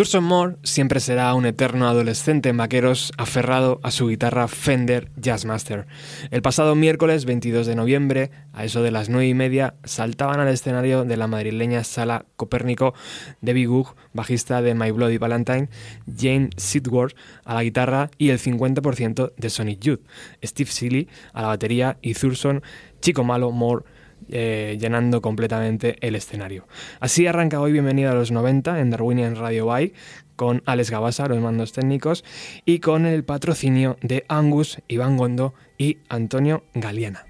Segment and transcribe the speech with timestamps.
[0.00, 5.86] Thurston Moore siempre será un eterno adolescente en vaqueros aferrado a su guitarra Fender Jazzmaster.
[6.30, 10.48] El pasado miércoles 22 de noviembre, a eso de las 9 y media, saltaban al
[10.48, 12.94] escenario de la madrileña Sala Copérnico
[13.42, 15.68] Debbie Goog, bajista de My Bloody Valentine,
[16.06, 17.14] Jane Sidworth
[17.44, 20.00] a la guitarra y el 50% de Sonic Youth,
[20.42, 22.62] Steve Seeley a la batería y Thurston,
[23.02, 23.84] Chico Malo, Moore
[24.30, 26.66] eh, llenando completamente el escenario.
[27.00, 29.92] Así arranca hoy Bienvenido a los 90 en Darwinian Radio By
[30.36, 32.24] con Alex Gabasa, los mandos técnicos,
[32.64, 37.29] y con el patrocinio de Angus, Iván Gondo y Antonio Galiana.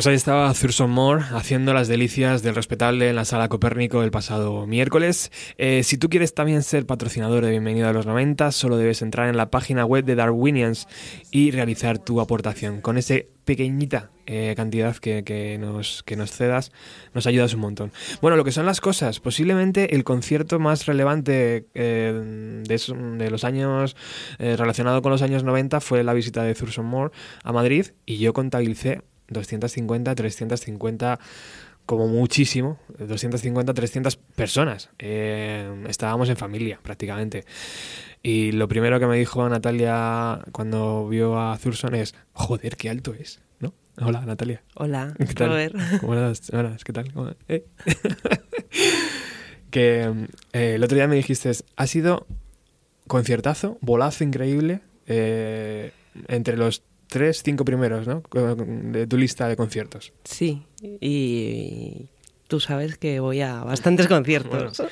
[0.00, 4.10] Pues ahí estaba Thurston Moore haciendo las delicias del respetable en la sala Copérnico el
[4.10, 5.30] pasado miércoles.
[5.58, 9.28] Eh, si tú quieres también ser patrocinador de Bienvenido a los 90, solo debes entrar
[9.28, 10.88] en la página web de Darwinians
[11.30, 12.80] y realizar tu aportación.
[12.80, 16.72] Con ese pequeñita eh, cantidad que, nos, que nos cedas,
[17.12, 17.92] nos ayudas un montón.
[18.22, 23.96] Bueno, lo que son las cosas, posiblemente el concierto más relevante eh, de, los años,
[24.38, 27.12] relacionado con los años 90, fue la visita de Thurston Moore
[27.44, 31.18] a Madrid y yo contabilicé 250, 350
[31.90, 34.90] como muchísimo, 250, 300 personas.
[35.00, 37.44] Eh, estábamos en familia prácticamente.
[38.22, 43.12] Y lo primero que me dijo Natalia cuando vio a Thurston es, joder, qué alto
[43.14, 43.74] es, ¿no?
[44.00, 44.62] Hola, Natalia.
[44.74, 45.72] Hola, ¿qué tal?
[46.84, 47.36] ¿Qué tal?
[47.48, 47.64] Eh?
[49.70, 52.26] que eh, el otro día me dijiste, ha sido
[53.08, 58.22] conciertazo, bolazo increíble, entre los tres, cinco primeros, ¿no?
[58.32, 60.12] De tu lista de conciertos.
[60.24, 62.08] Sí, y
[62.48, 64.82] tú sabes que voy a bastantes conciertos.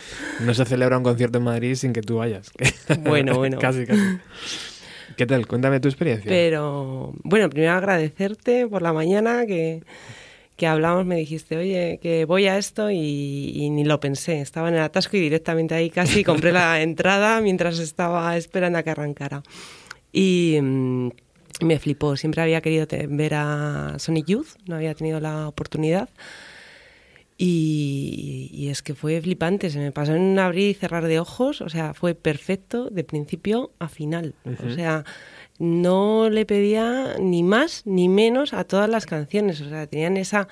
[0.40, 2.50] no se celebra un concierto en Madrid sin que tú vayas.
[3.00, 3.58] Bueno, bueno.
[3.60, 4.18] casi, casi.
[5.16, 5.46] ¿Qué tal?
[5.46, 6.28] Cuéntame tu experiencia.
[6.28, 9.82] Pero, bueno, primero agradecerte por la mañana que,
[10.56, 14.40] que hablamos, me dijiste, oye, que voy a esto y, y, ni lo pensé.
[14.40, 18.82] Estaba en el atasco y directamente ahí casi compré la entrada mientras estaba esperando a
[18.82, 19.42] que arrancara.
[20.12, 21.10] Y mm,
[21.60, 22.16] me flipó.
[22.16, 26.08] Siempre había querido ver a Sonic Youth, no había tenido la oportunidad.
[27.40, 31.60] Y, es que fue flipante, se me pasó en un abrir y cerrar de ojos,
[31.60, 34.34] o sea, fue perfecto de principio a final.
[34.66, 35.04] O sea,
[35.60, 40.48] no le pedía ni más ni menos a todas las canciones, o sea, tenían esa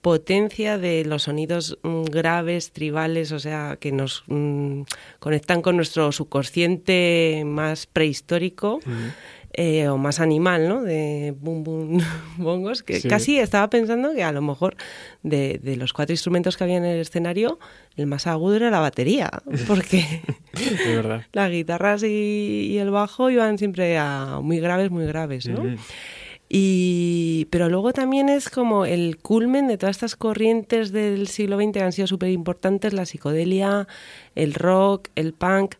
[0.00, 4.82] potencia de los sonidos mm, graves, tribales, o sea, que nos mm,
[5.18, 8.80] conectan con nuestro subconsciente más prehistórico.
[9.54, 10.82] Eh, o más animal, ¿no?
[10.82, 12.00] De boom boom
[12.36, 14.76] bongos, que casi estaba pensando que a lo mejor
[15.22, 17.58] de, los cuatro instrumentos que había en el escenario,
[17.96, 19.30] el más agudo era la batería,
[19.66, 20.22] porque
[21.32, 25.64] las guitarras y, el bajo iban siempre a muy graves, muy graves, ¿no?
[26.48, 31.72] Y, pero luego también es como el culmen de todas estas corrientes del siglo XX
[31.72, 33.86] que han sido súper importantes, la psicodelia,
[34.34, 35.74] el rock, el punk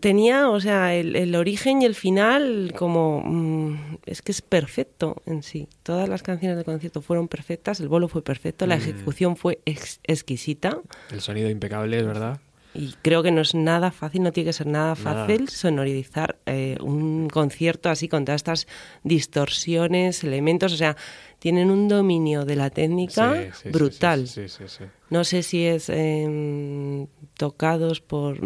[0.00, 3.22] tenía, o sea, el, origen y el final como...
[3.24, 5.68] Mm, es que es perfecto en sí.
[5.82, 8.80] Todas las canciones del concierto fueron perfectas, el bolo fue perfecto, la mm.
[8.80, 10.78] ejecución fue exquisita.
[11.10, 12.40] El sonido impecable, es verdad.
[12.74, 16.76] Y creo que no es nada fácil, no tiene que ser nada fácil sonorizar eh,
[16.80, 18.66] un concierto así con todas estas
[19.04, 20.72] distorsiones, elementos.
[20.72, 20.96] O sea,
[21.38, 23.36] tienen un dominio de la técnica
[23.70, 24.28] brutal.
[25.10, 28.38] no sé si es em, tocados por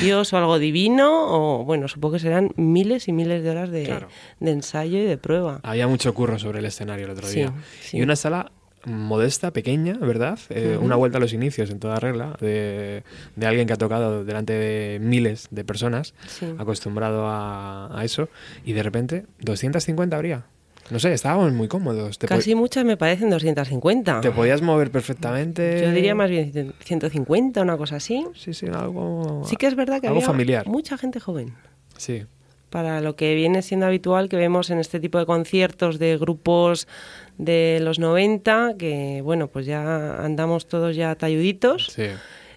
[0.00, 4.06] Dios o algo divino, o bueno, supongo que serán miles y miles de horas de,
[4.40, 5.60] ensayo y de prueba.
[5.62, 7.52] Había mucho curro sobre el escenario el otro día.
[7.92, 8.52] Y una sala
[8.86, 10.38] modesta, pequeña, ¿verdad?
[10.50, 13.02] Eh, una vuelta a los inicios en toda regla de,
[13.42, 16.14] alguien que ha tocado delante de miles de personas,
[16.58, 18.28] acostumbrado a, eso,
[18.64, 20.44] y de repente 250 habría.
[20.90, 22.18] No sé, estábamos muy cómodos.
[22.18, 24.20] Casi muchas me parecen 250.
[24.20, 25.80] Te podías mover perfectamente.
[25.80, 28.26] Yo diría más bien 150, una cosa así.
[28.34, 29.42] Sí, sí, algo.
[29.46, 30.68] Sí que es verdad que algo había familiar.
[30.68, 31.54] mucha gente joven.
[31.96, 32.26] Sí.
[32.68, 36.86] Para lo que viene siendo habitual que vemos en este tipo de conciertos de grupos
[37.38, 41.88] de los 90, que bueno, pues ya andamos todos ya talluditos.
[41.94, 42.06] Sí.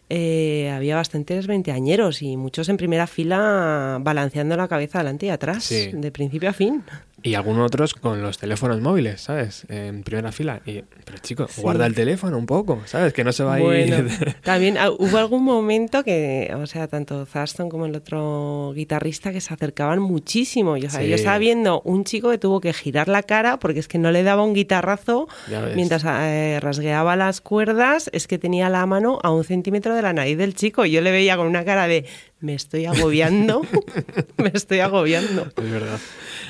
[0.10, 5.70] Eh, había bastantes veinteañeros y muchos en primera fila balanceando la cabeza adelante y atrás,
[5.70, 6.84] de principio a fin.
[7.24, 9.66] Y algunos otros con los teléfonos móviles, ¿sabes?
[9.70, 10.62] En primera fila.
[10.66, 13.12] Y, pero chico, guarda el teléfono un poco, ¿sabes?
[13.12, 14.08] Que no se va a ir.
[14.44, 19.42] también ah, hubo algún momento que, o sea, tanto Thurston como el otro guitarrista que
[19.42, 20.78] se acercaban muchísimo.
[20.78, 23.98] Yo, yo estaba viendo un chico que tuvo que girar la cara porque es que
[23.98, 25.28] no le daba un guitarrazo
[25.76, 30.14] mientras eh, rasgueaba las cuerdas, es que tenía la mano a un centímetro de la
[30.14, 30.86] nariz del chico.
[30.86, 32.06] Y yo le veía con una cara de
[32.40, 33.62] me estoy agobiando,
[34.38, 35.48] me estoy agobiando.
[35.56, 36.00] Es verdad.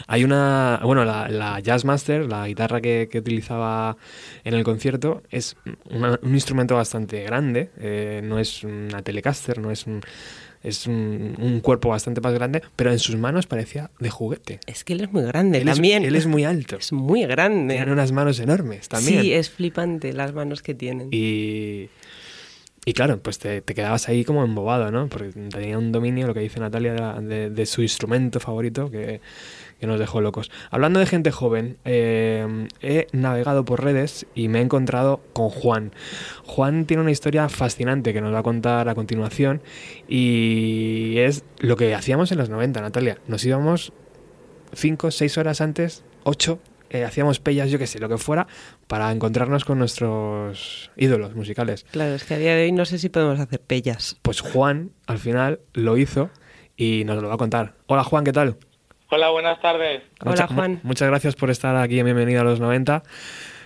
[0.08, 3.98] Hay una, bueno, la, la Jazzmaster, la guitarra que, utilizaba
[4.44, 5.56] en el concierto, es
[5.89, 10.01] un instrumento bastante grande, eh, no es una Telecaster, no es un,
[10.63, 14.60] es un, cuerpo bastante más grande, pero en sus manos parecía de juguete.
[14.65, 16.03] Es que él es muy grande también.
[16.03, 16.77] él es muy alto.
[16.77, 17.75] Es muy grande.
[17.75, 19.22] Tiene unas manos enormes también.
[19.22, 21.10] Sí, es flipante las manos que tienen.
[21.12, 21.89] Y
[22.88, 25.10] y claro, pues te, quedabas ahí como embobado, ¿no?
[25.10, 29.20] Porque tenía un dominio, lo que dice Natalia, de, su instrumento favorito que,
[29.82, 30.50] nos dejó locos.
[30.72, 35.91] Hablando de gente joven, eh, he navegado por redes y me he encontrado con Juan.
[36.46, 39.62] Juan tiene una historia fascinante que nos va a contar a continuación
[40.08, 43.17] y es lo que hacíamos en los 90, Natalia.
[43.27, 43.91] Nos íbamos
[44.72, 46.58] 5, 6 horas antes, 8
[46.89, 48.48] eh, hacíamos pellas, yo qué sé, lo que fuera,
[48.88, 51.86] para encontrarnos con nuestros ídolos musicales.
[51.91, 54.17] Claro, es que a día de hoy no sé si podemos hacer pellas.
[54.22, 56.29] Pues Juan, al final, lo hizo
[56.75, 57.74] y nos lo va a contar.
[57.88, 58.58] Hola Juan, ¿qué tal?
[59.10, 60.03] Hola, buenas tardes.
[60.24, 60.79] Hola Juan.
[60.84, 63.03] muchas gracias por estar aquí en Bienvenido a los 90.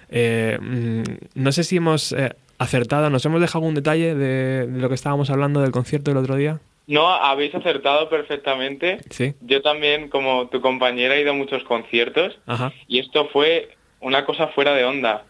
[0.09, 1.03] Eh, mm,
[1.35, 4.95] no sé si hemos eh, acertado, ¿nos hemos dejado algún detalle de, de lo que
[4.95, 6.59] estábamos hablando del concierto del otro día?
[6.87, 8.97] No, habéis acertado perfectamente.
[9.09, 9.33] Sí.
[9.41, 12.73] Yo también, como tu compañera, he ido a muchos conciertos Ajá.
[12.87, 15.23] y esto fue una cosa fuera de onda.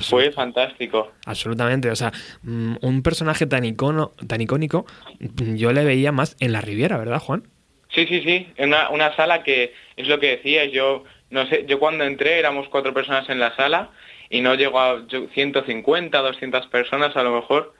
[0.00, 1.12] Fue fantástico.
[1.26, 1.90] absolutamente.
[1.90, 2.12] O sea,
[2.42, 4.84] mm, un personaje tan, icono, tan icónico,
[5.20, 7.44] mm, yo le veía más en la Riviera, ¿verdad, Juan?
[7.90, 8.48] Sí, sí, sí.
[8.58, 10.72] Una, una sala que es lo que decías.
[10.72, 13.90] Yo no sé, yo cuando entré éramos cuatro personas en la sala
[14.28, 17.72] y no llegó a yo- 150, 200 personas a lo mejor.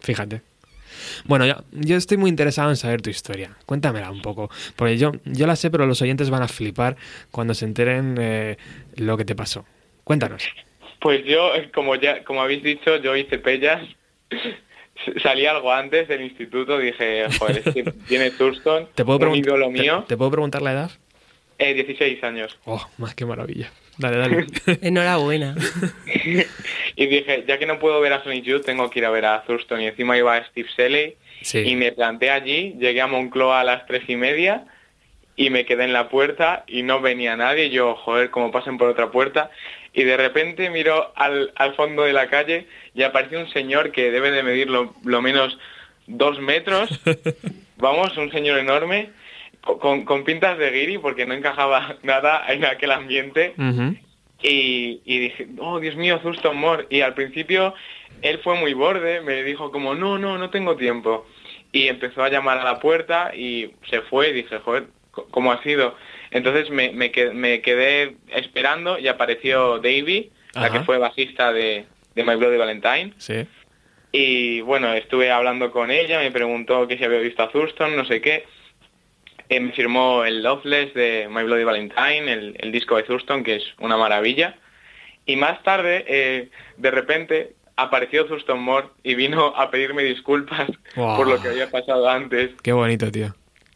[0.00, 0.42] Fíjate.
[1.26, 3.56] Bueno, yo, yo estoy muy interesado en saber tu historia.
[3.66, 4.50] Cuéntamela un poco.
[4.76, 6.96] Porque yo, yo la sé, pero los oyentes van a flipar
[7.30, 8.56] cuando se enteren eh,
[8.96, 9.64] lo que te pasó.
[10.04, 10.42] Cuéntanos.
[11.00, 13.82] Pues yo, eh, como ya, como habéis dicho, yo hice pellas.
[15.22, 19.38] Salí algo antes del instituto, dije, joder, es que tiene Thurston, ¿Te puedo, un pregun-
[19.38, 20.90] ídolo te- mío, ¿Te, puedo preguntar la edad?
[21.58, 22.56] Eh, 16 años.
[22.64, 23.70] Oh, más que maravilla.
[23.98, 24.46] Dale, dale.
[24.82, 25.54] Enhorabuena.
[26.96, 29.24] Y dije, ya que no puedo ver a Sonic Youth, tengo que ir a ver
[29.24, 29.80] a Thurston.
[29.80, 31.14] Y encima iba a Steve Shelley.
[31.42, 31.58] Sí.
[31.60, 34.66] Y me planté allí, llegué a Moncloa a las tres y media
[35.36, 37.70] y me quedé en la puerta y no venía nadie.
[37.70, 39.52] Yo, joder, como pasen por otra puerta.
[39.94, 44.10] Y de repente miro al, al fondo de la calle y apareció un señor que
[44.10, 45.56] debe de medir lo, lo menos
[46.08, 46.90] dos metros.
[47.76, 49.10] Vamos, un señor enorme,
[49.78, 53.52] con, con pintas de guiri porque no encajaba nada en aquel ambiente.
[54.40, 56.86] Y, y dije, oh, Dios mío, Thurston Moore.
[56.90, 57.74] Y al principio
[58.22, 61.26] él fue muy borde, me dijo como, no, no, no tengo tiempo.
[61.72, 64.84] Y empezó a llamar a la puerta y se fue y dije, joder,
[65.30, 65.96] ¿cómo ha sido?
[66.30, 70.78] Entonces me, me, qued- me quedé esperando y apareció Davy, la Ajá.
[70.78, 71.84] que fue bajista de,
[72.14, 73.12] de My Bloody Valentine.
[73.18, 73.44] Sí.
[74.12, 78.04] Y bueno, estuve hablando con ella, me preguntó que si había visto a Thurston, no
[78.06, 78.44] sé qué.
[79.48, 83.56] Eh, me firmó el Loveless de My Bloody Valentine, el, el disco de Thurston, que
[83.56, 84.56] es una maravilla.
[85.26, 91.16] Y más tarde, eh, de repente, apareció Thurston Moore y vino a pedirme disculpas Wow.
[91.16, 92.50] por lo que había pasado antes.
[92.62, 93.34] Qué bonito, tío.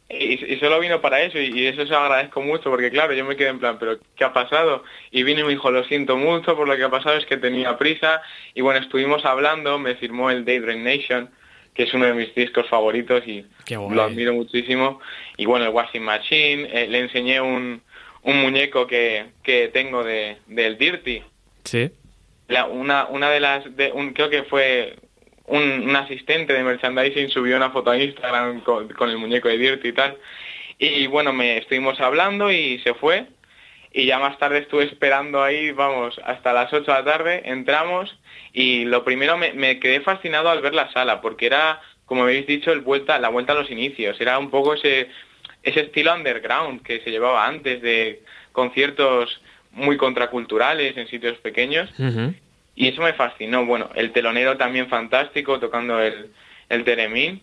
[0.09, 3.15] Y, y solo vino para eso, y, y eso se lo agradezco mucho, porque claro,
[3.15, 4.85] yo me quedé en plan, pero ¿qué ha pasado?
[5.11, 7.39] Y vino y me dijo, lo siento mucho por lo que ha pasado, es que
[7.39, 8.21] tenía prisa.
[8.53, 11.31] Y bueno, estuvimos hablando, me firmó el Daydream Nation,
[11.75, 13.47] que es uno de mis discos favoritos y
[13.95, 15.01] lo admiro muchísimo.
[15.37, 17.81] Y bueno, el Washing Machine, eh, le enseñé un,
[18.23, 21.23] un muñeco que, que tengo de, del Dirty.
[21.65, 21.91] Sí.
[22.49, 24.97] La- una, una de las, de, un, creo que fue
[25.47, 29.59] un, un asistente de merchandising subió una foto a Instagram con, con el muñeco de
[29.59, 30.17] Dirty y tal.
[30.79, 33.27] Y bueno, me estuvimos hablando y se fue.
[33.93, 38.19] Y ya más tarde estuve esperando ahí, vamos, hasta las 8 de la tarde, entramos
[38.53, 42.47] y lo primero me, me quedé fascinado al ver la sala, porque era, como habéis
[42.47, 45.09] dicho, el vuelta, la vuelta a los inicios, era un poco ese,
[45.63, 48.23] ese estilo underground que se llevaba antes de
[48.53, 49.41] conciertos
[49.73, 51.91] muy contraculturales en sitios pequeños.
[52.75, 53.65] Y eso me fascinó.
[53.67, 56.31] Bueno, el telonero también fantástico, tocando el,
[56.69, 57.43] el teremín.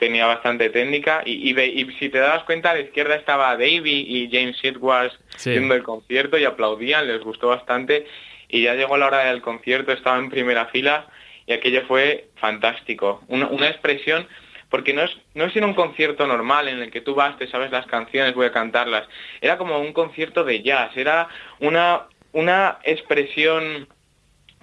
[0.00, 1.22] Tenía bastante técnica.
[1.24, 4.58] Y, y, ve- y si te das cuenta, a la izquierda estaba Davey y James
[4.64, 5.50] Edwards Sí.
[5.50, 8.06] viendo el concierto y aplaudían, les gustó bastante.
[8.48, 11.06] Y ya llegó la hora del concierto, estaba en primera fila
[11.46, 13.22] y aquello fue fantástico.
[13.28, 14.26] Una, una expresión,
[14.70, 17.36] porque no es, no es ir a un concierto normal en el que tú vas,
[17.38, 19.06] te sabes las canciones, voy a cantarlas.
[19.40, 21.28] Era como un concierto de jazz, era
[21.60, 23.86] una, una expresión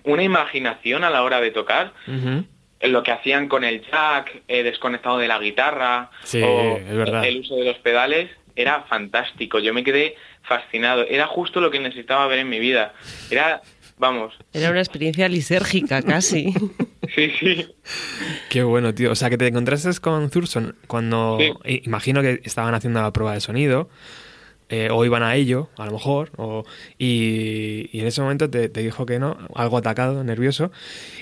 [0.04, 1.92] una imaginación a la hora de tocar,
[2.82, 7.26] lo que hacían con el jack eh, desconectado de la guitarra Sí, o es verdad.
[7.26, 9.60] el uso de los pedales, era fantástico.
[9.60, 11.04] Yo me quedé fascinado.
[11.08, 12.94] Era justo lo que necesitaba ver en mi vida.
[13.30, 13.62] Era,
[13.98, 16.54] vamos, Era una experiencia lisérgica casi.
[17.14, 17.68] sí, sí.
[18.50, 19.12] Qué bueno, tío.
[19.12, 21.82] O sea, que te encontraste con Thurston cuando Sí.
[21.86, 23.90] imagino que estaban haciendo la prueba de sonido.
[24.70, 26.64] Eh, o iban a ello, a lo mejor, o,
[26.98, 30.72] y, y en ese momento te, te dijo que no, algo atacado, nervioso,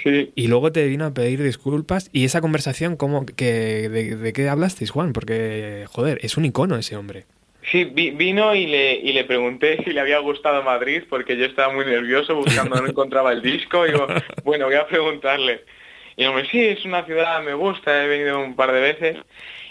[0.03, 0.31] sí.
[0.35, 2.09] y luego te vino a pedir disculpas.
[2.11, 5.13] ¿Y esa conversación, cómo, que, de, de qué hablasteis, Juan?
[5.13, 7.25] Porque, joder, es un icono ese hombre.
[7.71, 11.45] Sí, vi- vino y le, y le pregunté si le había gustado Madrid porque yo
[11.45, 13.87] estaba muy nervioso buscando, no encontraba el disco.
[13.87, 14.05] Y digo,
[14.43, 15.61] bueno, voy a preguntarle.
[16.15, 19.17] Y hombre, sí, es una ciudad, me gusta, he venido un par de veces.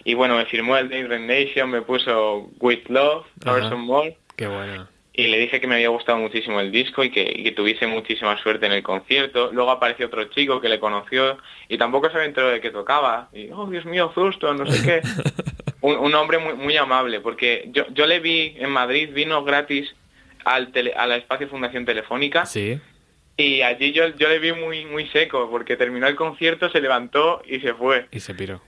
[0.04, 3.60] Y bueno, me firmó el Daydream Nation, me puso With Love, Ajá.
[3.60, 4.16] Carson Moore.
[4.36, 4.88] Qué bueno.
[5.16, 7.86] Y le dije que me había gustado muchísimo el disco y que, y que tuviese
[7.86, 9.50] muchísima suerte en el concierto.
[9.52, 13.28] Luego apareció otro chico que le conoció y tampoco se había enterado de que tocaba.
[13.32, 15.08] Y, oh, Dios mío, Thurston, no sé qué.
[15.82, 19.94] un, un hombre muy, muy amable, porque yo, yo le vi en Madrid, vino gratis
[20.44, 22.44] al, tele, a la Espacio Fundación Telefónica.
[22.44, 22.80] Sí.
[23.36, 27.42] Y allí yo, yo le vi muy, muy seco, porque terminó el concierto, se levantó
[27.46, 28.06] y se fue.
[28.10, 28.60] Y se piró.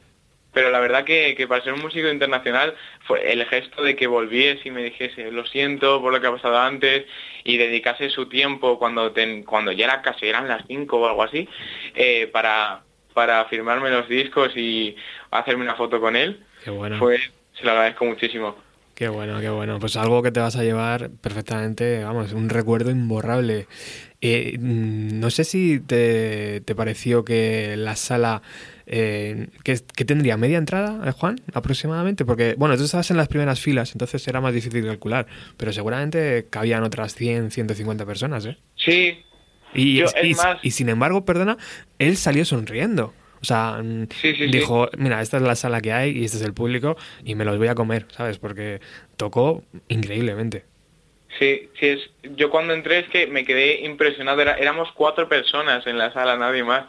[0.56, 2.74] Pero la verdad que, que para ser un músico internacional
[3.06, 6.32] fue el gesto de que volviese y me dijese lo siento por lo que ha
[6.32, 7.04] pasado antes
[7.44, 11.24] y dedicase su tiempo cuando ten- cuando ya era casi eran las 5 o algo
[11.24, 11.46] así
[11.94, 12.80] eh, para,
[13.12, 14.96] para firmarme los discos y
[15.30, 16.40] hacerme una foto con él.
[16.64, 16.96] Qué bueno.
[16.98, 17.18] Fue,
[17.52, 18.56] se lo agradezco muchísimo.
[18.94, 19.78] Qué bueno, qué bueno.
[19.78, 23.66] Pues algo que te vas a llevar perfectamente, vamos, un recuerdo imborrable.
[24.22, 28.40] Eh, mm, no sé si te, te pareció que la sala,
[28.86, 33.28] eh, que, que tendría media entrada, eh, Juan, aproximadamente, porque, bueno, tú estabas en las
[33.28, 38.56] primeras filas, entonces era más difícil calcular, pero seguramente cabían otras 100, 150 personas, ¿eh?
[38.76, 39.22] Sí,
[39.74, 41.58] Y, Yo, y- es más- y sin embargo, perdona,
[41.98, 43.12] él salió sonriendo.
[43.42, 44.46] O sea, mm, Sí, sí, sí.
[44.46, 47.44] dijo, mira, esta es la sala que hay y este es el público y me
[47.44, 48.38] los voy a comer, ¿sabes?
[48.38, 48.80] Porque
[49.16, 50.64] tocó increíblemente.
[51.38, 52.00] sí, sí es.
[52.36, 54.40] Yo cuando entré es que me quedé impresionado.
[54.40, 56.86] Era- éramos cuatro personas en la sala, nadie más.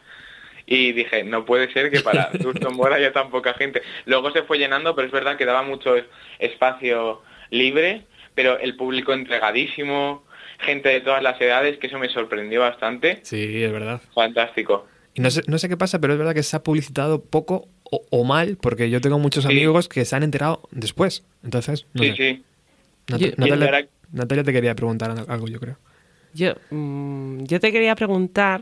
[0.70, 3.82] Y dije, no puede ser que para Thurston Moore haya tan poca gente.
[4.06, 5.96] Luego se fue llenando, pero es verdad que daba mucho
[6.40, 8.04] espacio libre,
[8.36, 10.24] pero el público entregadísimo,
[10.60, 13.20] gente de todas las edades, que eso me sorprendió bastante.
[13.24, 14.02] Sí, es verdad.
[14.14, 14.86] Fantástico.
[15.14, 17.68] Y no sé, no sé qué pasa, pero es verdad que se ha publicitado poco
[17.90, 19.52] o, o mal, porque yo tengo muchos Sí.
[19.52, 21.24] amigos que se han enterado después.
[21.44, 22.16] Entonces, no sí, sé.
[22.16, 22.44] sí.
[23.08, 25.78] Nat- Yo- Y Natalia, Natalia te quería preguntar algo, yo creo.
[26.34, 28.62] Yo, mm, yo te quería preguntar,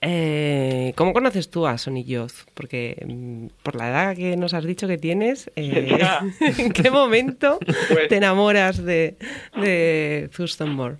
[0.00, 2.32] eh, ¿cómo conoces tú a Sonny Youth?
[2.54, 5.98] Porque mm, por la edad que nos has dicho que tienes, eh.
[6.58, 9.16] ¿en qué momento Pues- te enamoras de,
[9.56, 10.96] de Thurston Moore?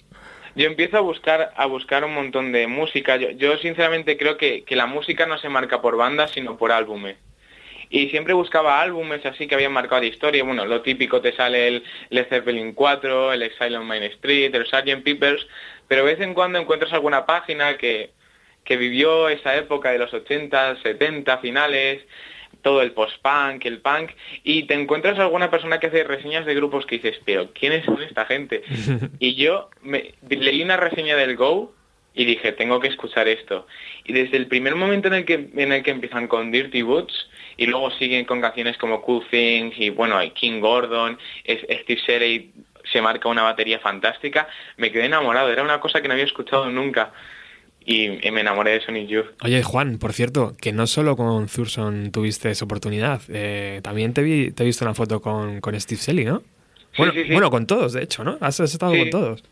[0.55, 3.17] Yo empiezo a buscar a buscar un montón de música.
[3.17, 6.73] Yo, yo sinceramente creo que, que la música no se marca por bandas, sino por
[6.73, 7.17] álbumes.
[7.91, 10.43] Y siempre buscaba álbumes así que habían marcado la historia.
[10.45, 14.67] Bueno, lo típico te sale el Led Zeppelin 4, el Exile on Main Street, el
[14.67, 15.05] Sgt.
[15.05, 15.47] Peppers,
[15.89, 18.11] pero de vez en cuando encuentras alguna página que,
[18.67, 22.03] que vivió esa época de los 80, 70 finales,
[22.63, 24.11] todo el post-punk, el punk,
[24.43, 28.03] y te encuentras alguna persona que hace reseñas de grupos que dices, pero ¿quiénes son
[28.03, 28.63] esta gente?
[29.21, 31.73] y yo me, leí una reseña del Go
[32.13, 33.67] y dije, tengo que escuchar esto.
[34.05, 37.31] Y desde el primer momento en el que, en el que empiezan con Dirty Boots,
[37.57, 42.01] y luego siguen con canciones como Cool Things, y bueno, hay King Gordon, es, Steve
[42.05, 42.53] Shelley
[42.91, 46.69] se marca una batería fantástica, me quedé enamorado, era una cosa que no había escuchado
[46.71, 47.13] nunca.
[47.89, 49.27] Y, me enamoré de Sonic Youth.
[49.45, 54.23] Oye, Juan, por cierto, que no solo con Thurston tuviste esa oportunidad, eh, también te,
[54.23, 56.43] vi, te he visto una foto con, con Steve Selly, ¿no?
[56.99, 57.33] Bueno, sí, sí.
[57.33, 58.39] bueno, con todos, de hecho, ¿no?
[58.41, 59.45] Has, has estado con todos.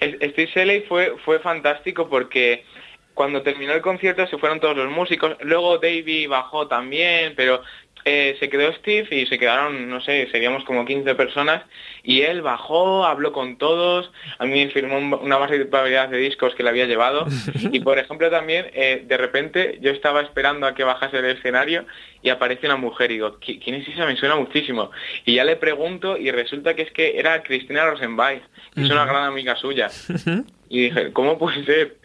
[0.00, 2.64] Steve Shelley fue, fue fantástico porque
[3.14, 7.62] cuando terminó el concierto se fueron todos los músicos, luego Davey bajó también, pero
[8.04, 11.62] eh, se quedó Steve y se quedaron, no sé, seríamos como 15 personas
[12.02, 16.54] y él bajó, habló con todos, a mí me firmó un- una variedad de discos
[16.54, 17.26] que le había llevado
[17.72, 21.86] y por ejemplo también eh, de repente yo estaba esperando a que bajase el escenario
[22.22, 24.06] y aparece una mujer y digo, "¿Qui- ¿quién es esa?
[24.06, 24.90] Me suena muchísimo
[25.24, 28.42] y ya le pregunto y resulta que es que era Cristina Rosenbach,
[28.74, 29.88] que es una gran amiga suya
[30.68, 31.96] y dije, ¿cómo puede ser?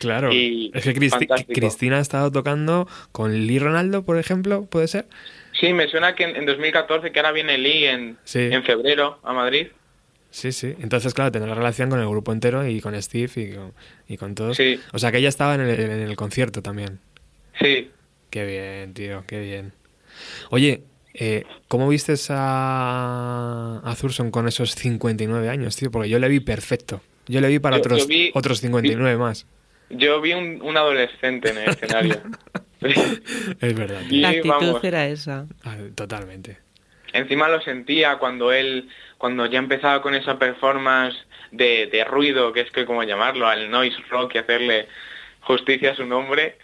[0.00, 0.32] Claro.
[0.32, 1.52] Y es que Cristi- fantástico.
[1.54, 5.04] Cristina ha estado tocando con Lee Ronaldo, por ejemplo, ¿puede ser?
[5.58, 8.40] Sí, me suena que en, en 2014, que ahora viene Lee en, Sí.
[8.40, 9.68] en febrero a Madrid.
[10.30, 10.74] Sí, sí.
[10.80, 13.72] Entonces, claro, tendrá relación con el grupo entero y con Steve y con,
[14.08, 14.56] y con todos.
[14.56, 14.80] Sí.
[14.92, 16.98] O sea, que ella estaba en el, en el concierto también.
[17.60, 17.90] Sí,
[18.30, 19.72] Qué bien, tío, qué bien.
[20.50, 20.82] Oye,
[21.14, 25.92] eh, ¿cómo viste a, a Thurston con esos 59 años, tío?
[25.92, 27.00] Porque yo le vi perfecto.
[27.28, 29.46] Yo le vi para Yo- otros, yo vi- otros 59 más.
[29.90, 32.20] yo vi un, un adolescente en el escenario.
[33.60, 34.02] Es verdad.
[34.10, 34.84] Y La actitud vamos.
[34.84, 35.46] era esa.
[35.64, 36.58] Ah, Totalmente.
[37.12, 41.16] Encima lo sentía cuando él, cuando ya empezaba con esa performance
[41.52, 44.88] de, de ruido, que es que como llamarlo, al noise rock y hacerle
[45.42, 46.58] justicia a su nombre,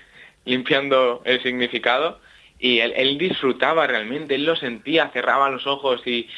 [0.45, 2.21] limpiando el significado.
[2.59, 6.29] Y él, él disfrutaba realmente, él lo sentía, cerraba los ojos y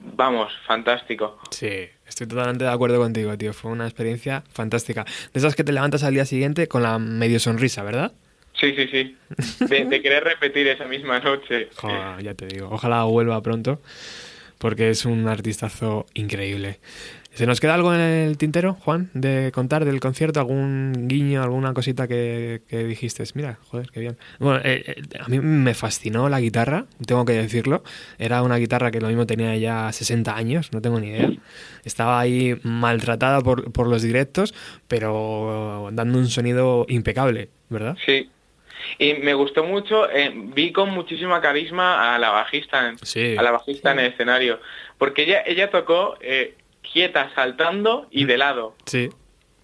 [0.00, 1.38] vamos, fantástico.
[1.50, 3.52] Sí, estoy totalmente de acuerdo contigo, tío.
[3.52, 5.04] Fue una experiencia fantástica.
[5.32, 8.12] De esas que te levantas al día siguiente con la medio sonrisa, ¿verdad?
[8.60, 9.16] Sí, sí, sí.
[9.64, 11.68] De, de querer repetir esa misma noche.
[11.76, 12.68] Joder, ya te digo.
[12.70, 13.80] Ojalá vuelva pronto,
[14.58, 16.78] porque es un artistazo increíble.
[17.32, 20.40] ¿Se nos queda algo en el tintero, Juan, de contar del concierto?
[20.40, 23.22] ¿Algún guiño, alguna cosita que, que dijiste?
[23.34, 24.18] Mira, joder, qué bien.
[24.40, 27.84] Bueno, eh, eh, a mí me fascinó la guitarra, tengo que decirlo.
[28.18, 31.30] Era una guitarra que lo mismo tenía ya 60 años, no tengo ni idea.
[31.84, 34.52] Estaba ahí maltratada por, por los directos,
[34.88, 37.96] pero dando un sonido impecable, ¿verdad?
[38.04, 38.28] Sí.
[38.98, 43.36] Y me gustó mucho, eh, vi con muchísima carisma a la bajista, en, Sí.
[43.36, 44.60] a la bajista en el escenario,
[44.98, 46.54] porque ella ella tocó eh,
[46.92, 48.74] quieta, saltando y de lado.
[48.86, 49.10] Sí.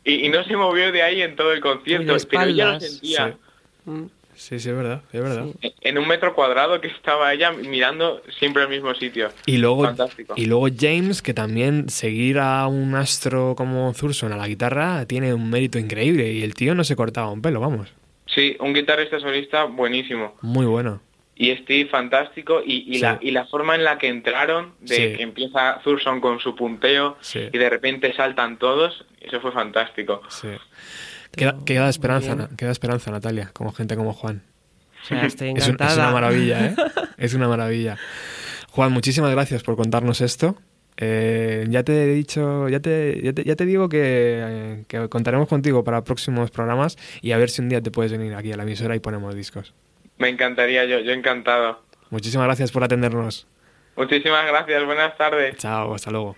[0.05, 3.37] Y, no se movió de ahí en todo el concierto, pero ella lo sentía.
[3.85, 3.91] Sí.
[3.91, 4.07] Mm.
[4.37, 5.47] Sí, sí, es verdad, es verdad.
[5.81, 9.31] En un metro cuadrado que estaba ella mirando siempre al mismo sitio.
[9.47, 9.91] Y luego,
[10.37, 15.33] y luego James, que también seguir a un astro como Thurston a la guitarra tiene
[15.33, 17.89] un mérito increíble y el tío no se cortaba un pelo, vamos.
[18.37, 20.37] Sí, un guitarrista solista buenísimo.
[20.43, 21.01] Muy bueno.
[21.35, 25.81] Y Steve fantástico y, la, y la forma en la que entraron, de que empieza
[25.83, 30.21] Thurston con su punteo y de repente saltan todos, eso fue fantástico.
[30.29, 30.49] Sí.
[31.33, 34.43] Queda, esperanza, queda esperanza, Natalia, como gente como Juan.
[35.11, 35.93] estoy encantada.
[35.93, 36.75] Es, una maravilla, ¿eh?
[37.19, 37.97] es una maravilla.
[38.71, 40.57] Juan, muchísimas gracias por contarnos esto.
[40.99, 46.05] Eh, ya te he dicho, ya te, ya te, digo que, que, contaremos contigo para
[46.05, 48.97] próximos programas y a ver si un día te puedes venir aquí a la emisora
[48.97, 49.75] y ponemos discos.
[50.19, 51.83] Me encantaría, yo, yo encantado.
[52.11, 53.47] Muchísimas gracias por atendernos.
[53.97, 55.57] Muchísimas gracias, buenas tardes.
[55.57, 56.37] Chao, hasta luego.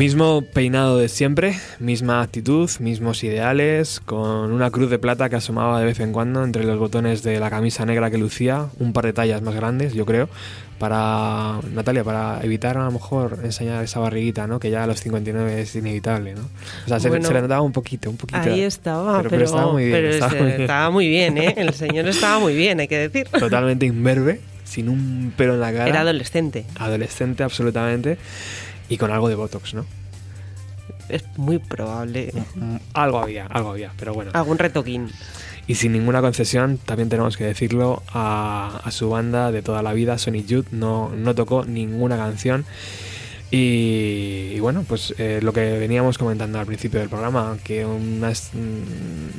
[0.00, 5.78] Mismo peinado de siempre, misma actitud, mismos ideales, con una cruz de plata que asomaba
[5.78, 9.04] de vez en cuando entre los botones de la camisa negra que lucía, un par
[9.04, 10.30] de tallas más grandes, yo creo,
[10.78, 14.58] para Natalia, para evitar a lo mejor enseñar esa barriguita, ¿no?
[14.58, 16.48] Que ya a los 59 es inevitable, ¿no?
[16.86, 18.40] O sea, se, le notaba un poquito, un poquito.
[18.40, 20.06] Ahí estaba, pero, estaba muy bien.
[20.06, 21.36] estaba, muy bien.
[21.36, 21.52] ¿eh?
[21.58, 23.28] El señor estaba muy bien, hay que decir.
[23.38, 25.88] Totalmente imberbe, sin un pelo en la cara.
[25.88, 26.64] Era adolescente.
[26.78, 28.16] Adolescente, absolutamente.
[28.90, 29.86] Y con algo de Botox, ¿no?
[31.08, 32.32] Es muy probable.
[32.54, 34.32] Mm, algo había, algo había, pero bueno.
[34.34, 35.08] Algún retoquín.
[35.66, 40.18] Y sin ninguna concesión, también tenemos que decirlo, a, su banda de toda la vida,
[40.18, 42.66] Sonic Youth, no, no tocó ninguna canción.
[43.52, 48.22] Y, bueno, pues eh, lo que veníamos comentando al principio del programa, que un,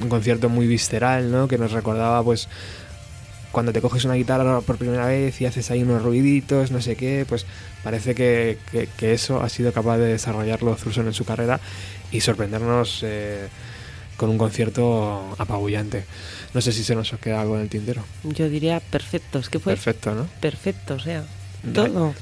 [0.01, 1.47] un concierto muy visceral, ¿no?
[1.47, 2.49] Que nos recordaba pues
[3.51, 6.95] cuando te coges una guitarra por primera vez y haces ahí unos ruiditos, no sé
[6.95, 7.45] qué, pues
[7.83, 8.57] parece que,
[9.01, 11.59] eso ha sido capaz de desarrollarlo Thurston en su carrera
[12.11, 13.47] y sorprendernos eh,
[14.17, 16.05] con un concierto apabullante.
[16.53, 18.03] No sé si se nos queda algo en el tintero.
[18.23, 20.27] Yo diría perfecto, es que fue perfecto, ¿no?
[20.39, 21.23] Perfecto, o sea,
[21.73, 22.13] todo.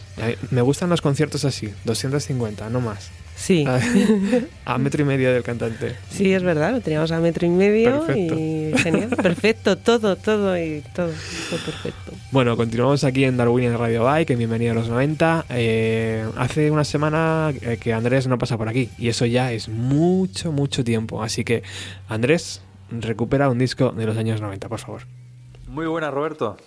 [0.52, 3.10] Me gustan los conciertos así, 250, no más.
[3.40, 3.66] Sí.
[4.66, 5.96] A, metro y medio del cantante.
[6.10, 10.84] Sí, es verdad, lo teníamos a metro y medio y genial, perfecto, todo, todo y
[10.94, 11.08] todo,
[11.50, 12.12] perfecto.
[12.32, 15.46] Bueno, continuamos aquí en Darwin en Radio Bike, bienvenido a los 90.
[15.52, 19.70] Eh, hace una semana eh, que Andrés no pasa por aquí y eso ya es
[19.70, 21.24] mucho, mucho tiempo.
[21.24, 21.64] Así que,
[22.10, 25.02] Andrés, recupera un disco de los años 90, por favor.
[25.70, 26.58] Muy buena, Roberto.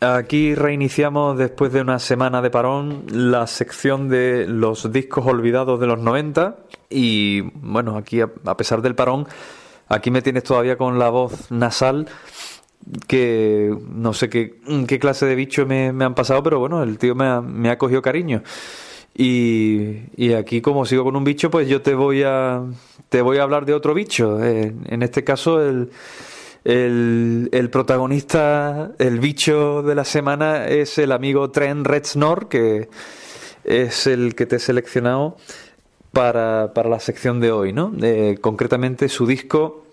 [0.00, 5.86] Aquí reiniciamos después de una semana de parón la sección de los discos olvidados de
[5.86, 6.56] los 90
[6.88, 9.28] y bueno, aquí a pesar del parón,
[9.88, 12.08] aquí me tienes todavía con la voz nasal
[13.06, 14.58] que no sé qué,
[14.98, 18.00] clase de bicho me, han pasado, pero bueno, el tío me ha, me ha cogido
[18.00, 18.42] cariño.
[19.14, 22.62] Y, y, aquí como sigo con un bicho, pues yo te voy a,
[23.10, 24.42] te voy a hablar de otro bicho.
[24.42, 25.90] Eh, en este caso el
[26.64, 32.88] el, protagonista, el bicho de la semana es el amigo Trent Reznor, que
[33.64, 35.36] es el que te he seleccionado
[36.12, 37.92] para, la sección de hoy, ¿no?
[38.40, 39.84] concretamente su disco,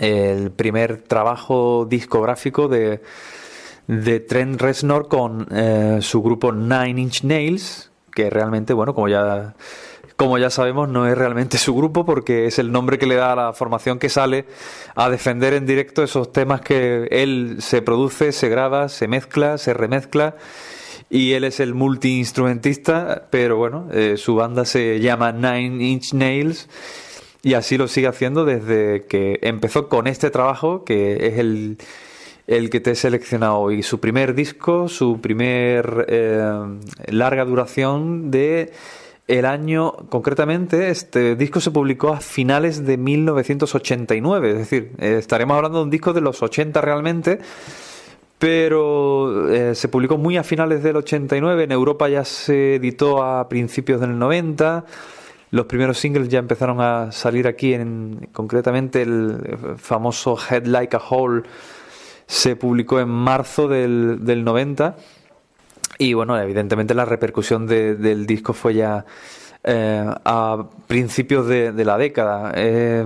[0.00, 3.00] el primer trabajo discográfico de,
[3.88, 9.54] de Trent Reznor con eh, su grupo Nine Inch Nails, que realmente, bueno, como ya
[10.18, 13.32] como ya sabemos, no es realmente su grupo porque es el nombre que le da
[13.32, 14.46] a la formación que sale
[14.96, 19.74] a defender en directo esos temas que él se produce, se graba, se mezcla, se
[19.74, 20.34] remezcla
[21.08, 26.68] y él es el multiinstrumentista, pero bueno, eh, su banda se llama Nine Inch Nails
[27.44, 31.78] y así lo sigue haciendo desde que empezó con este trabajo que es el,
[32.48, 33.84] el que te he seleccionado hoy.
[33.84, 36.42] Su primer disco, su primer eh,
[37.06, 38.72] larga duración de
[39.28, 45.54] el año, concretamente, este disco se publicó a finales de 1989, es decir, eh, estaremos
[45.54, 47.38] hablando de un disco de los 80 realmente,
[48.38, 53.46] pero eh, se publicó muy a finales del 89, en Europa ya se editó a
[53.50, 54.86] principios del 90,
[55.50, 61.00] los primeros singles ya empezaron a salir aquí, en, concretamente el famoso Head Like a
[61.06, 61.42] Hole
[62.26, 64.96] se publicó en marzo del, del 90
[65.98, 69.04] y bueno, evidentemente la repercusión del disco fue ya
[69.64, 72.52] eh, a principios de, la década.
[72.54, 73.04] Eh,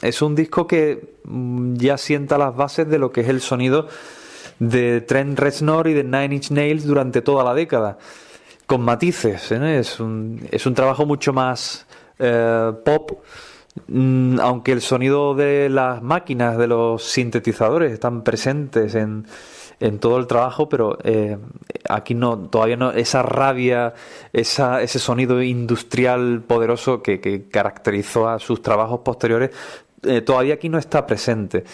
[0.00, 3.86] es un disco que mm, ya sienta las bases de lo que es el sonido
[4.58, 7.98] de Trent Reznor y de Nine Inch Nails durante toda la década,
[8.66, 9.52] con matices.
[9.52, 9.78] ¿eh?
[9.78, 11.86] Es, un, es un trabajo mucho más
[12.84, 13.22] pop
[13.86, 19.26] mm, aunque el sonido de las máquinas, de los sintetizadores están presentes en,
[19.80, 21.38] en todo el trabajo, pero eh,
[21.88, 23.94] aquí no, todavía no, esa rabia,
[24.32, 29.50] esa, ese sonido industrial poderoso que, caracterizó a sus trabajos posteriores,
[30.02, 31.64] eh, todavía aquí no está presente.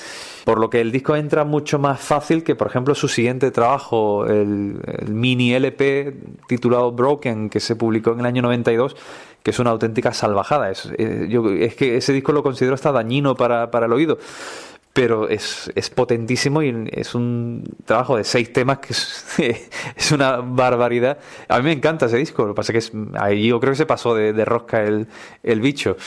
[0.44, 4.26] Por lo que el disco entra mucho más fácil que, por ejemplo, su siguiente trabajo,
[4.26, 6.14] el, mini LP
[6.46, 8.96] titulado Broken, que se publicó en el año 92,
[9.42, 10.70] que es una auténtica salvajada.
[10.70, 11.28] Es, eh,
[11.60, 14.18] es que ese disco lo considero hasta dañino para, para el oído
[14.96, 18.94] pero es, es, potentísimo y es un trabajo de seis temas que
[19.94, 21.18] es, una barbaridad.
[21.48, 23.76] A mí me encanta ese disco, lo que pasa es que ahí yo creo que
[23.76, 25.06] se pasó de, rosca el,
[25.42, 25.98] el bicho.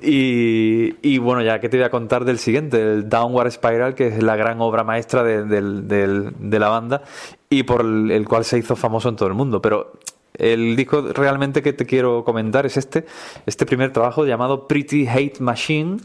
[0.00, 4.06] Y, y, bueno, ya que te voy a contar del siguiente, el Downward Spiral, que
[4.06, 7.02] es la gran obra maestra de, de la banda
[7.50, 9.60] y por el cual se hizo famoso en todo el mundo.
[9.60, 9.92] Pero
[10.32, 13.04] el disco realmente que te quiero comentar es este,
[13.44, 15.98] este primer trabajo llamado Pretty Hate Machine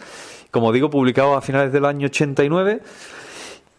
[0.56, 2.82] como digo, publicado a finales del año 89.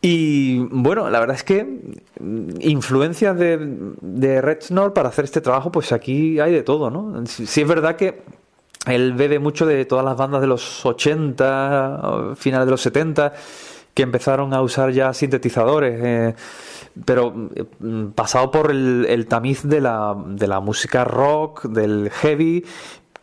[0.02, 3.56] Y bueno, la verdad es que mm, influencias de,
[4.02, 4.58] de Red
[4.94, 7.24] para hacer este trabajo, pues aquí hay de todo, ¿no?
[7.26, 8.20] Si, es verdad que
[8.86, 13.32] él bebe mucho de todas las bandas de los 80, finales de los 70,
[13.94, 16.34] que empezaron a usar ya sintetizadores, eh,
[17.06, 17.32] pero
[17.78, 22.66] mm, pasado por el, tamiz de la, de la música rock, del heavy,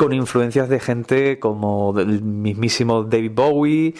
[0.03, 3.93] con influencias de gente como el mismísimo David Bowie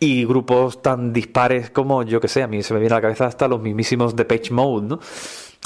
[0.00, 3.02] y grupos tan dispares como, yo que sé, a mí se me viene a la
[3.02, 5.00] cabeza hasta los mismísimos The Page Mode, ¿no?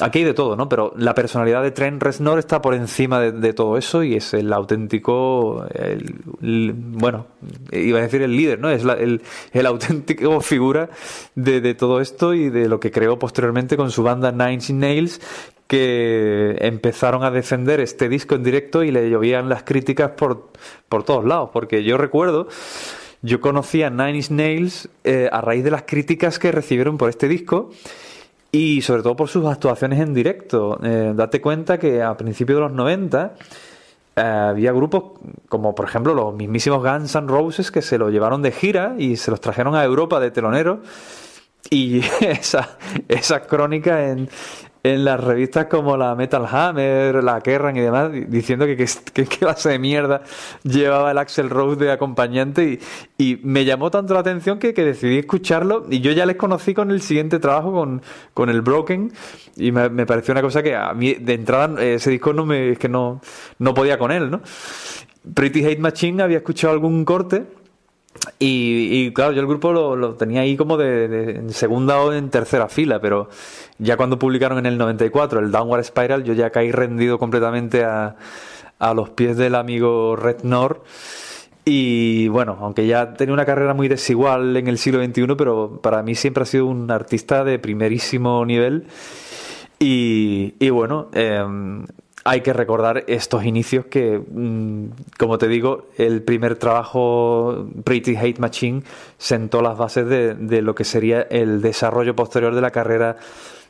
[0.01, 0.69] Aquí hay de todo, ¿no?
[0.69, 4.53] Pero la personalidad de Trent Reznor está por encima de, todo eso y es el
[4.53, 5.67] auténtico,
[6.41, 7.27] bueno,
[7.73, 8.71] iba a decir el líder, ¿no?
[8.71, 10.89] Es el, el, auténtico figura
[11.35, 15.21] de, todo esto y de lo que creó posteriormente con su banda Nine Inch Nails,
[15.67, 20.53] que empezaron a defender este disco en directo y le llovían las críticas por,
[20.89, 21.51] por todos lados.
[21.53, 22.47] Porque yo recuerdo,
[23.23, 27.27] yo conocía Nine Inch Nails eh, a raíz de las críticas que recibieron por este
[27.27, 27.71] disco
[28.51, 30.79] y sobre todo por sus actuaciones en directo.
[30.83, 33.35] Eh, date cuenta que a principios de los 90
[34.17, 38.43] eh, había grupos como por ejemplo los mismísimos Guns N' Roses que se lo llevaron
[38.43, 40.81] de gira y se los trajeron a Europa de telonero.
[41.71, 44.29] Y esa, esa crónica en,
[44.83, 49.71] en las revistas como la Metal Hammer, la Kerrang y demás, diciendo que qué clase
[49.71, 50.23] de mierda
[50.63, 52.81] llevaba el Axel Rose de acompañante
[53.19, 56.37] y, y, me llamó tanto la atención que, que, decidí escucharlo y yo ya les
[56.37, 58.03] conocí con el siguiente trabajo, con,
[58.35, 59.13] con el Broken
[59.57, 62.79] y me, pareció una cosa que a mí de entrada ese disco no me, es
[62.79, 63.21] que no,
[63.59, 64.41] no podía con él, ¿no?
[65.35, 67.45] Pretty Hate Machine había escuchado algún corte
[68.39, 72.69] y, claro, yo el grupo lo, tenía ahí como de, en segunda o en tercera
[72.69, 73.29] fila, pero
[73.79, 78.17] ya cuando publicaron en el 94 el Downward Spiral, yo ya caí rendido completamente a,
[78.79, 80.83] a los pies del amigo Red Nord.
[81.65, 86.03] Y bueno, aunque ya tenía una carrera muy desigual en el siglo XXI, pero para
[86.03, 88.87] mí siempre ha sido un artista de primerísimo nivel.
[89.79, 91.45] Y, y bueno, eh,
[92.29, 98.39] hay que recordar estos inicios que, mm, como te digo, el primer trabajo Pretty Hate
[98.39, 98.83] Machine
[99.17, 103.17] sentó las bases de, lo que sería el desarrollo posterior de la carrera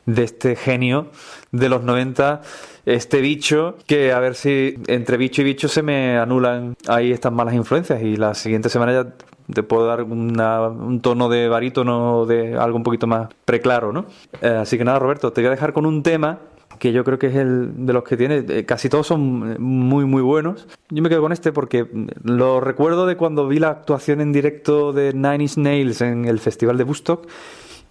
[0.05, 1.07] de este genio
[1.53, 2.41] de los 90,
[2.85, 7.31] este bicho, que a ver si entre bicho y bicho se me anulan ahí estas
[7.31, 9.13] malas influencias y la siguiente semana ya
[9.53, 14.05] te puedo dar un tono de barítono de algo un poquito más preclaro, ¿no?
[14.41, 16.39] Eh, así que nada, Roberto, te voy a dejar con un tema
[16.79, 20.05] que yo creo que es el de los que tiene, eh, casi todos son muy,
[20.05, 20.67] muy buenos.
[20.89, 21.87] Yo me quedo con este porque
[22.23, 26.39] lo recuerdo de cuando vi la actuación en directo de Nine Inch Nails en el
[26.39, 27.27] Festival de Woodstock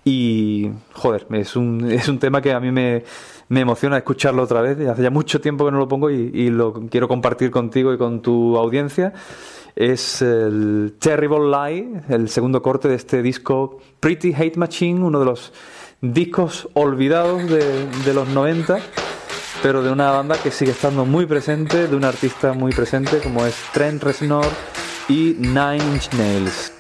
[0.05, 3.05] y, joder, es un, es un tema que a mí me,
[3.49, 4.79] me emociona escucharlo otra vez.
[4.89, 7.99] Hace ya mucho tiempo que no lo pongo y, y lo quiero compartir contigo y
[7.99, 9.13] con tu audiencia
[9.79, 15.25] es el Terrible Lie, el segundo corte de este disco Pretty Hate Machine, uno de
[15.25, 15.53] los
[16.01, 18.79] discos olvidados de, los 90,
[19.63, 23.45] pero de una banda que sigue estando muy presente, de un artista muy presente como
[23.45, 24.47] es Trent Reznor
[25.09, 26.78] y Nine Inch Nails.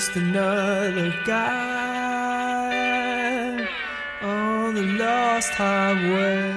[0.00, 2.70] just another guy
[4.22, 6.50] on the lost highway.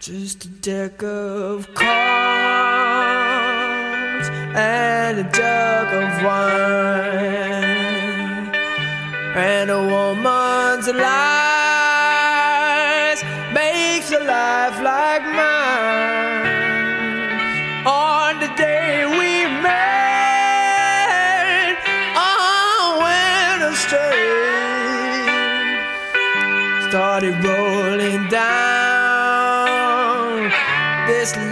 [0.00, 1.90] Just a deck of cards
[4.56, 7.30] and a jug of wine,
[9.36, 11.39] and a woman's alive.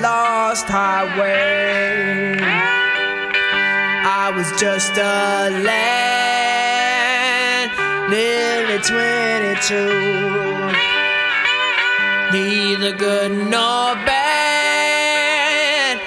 [0.01, 2.37] Lost highway.
[2.41, 6.99] I was just a lad,
[8.11, 10.19] nearly 22.
[12.33, 15.99] Neither good nor bad,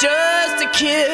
[0.00, 1.09] just a kid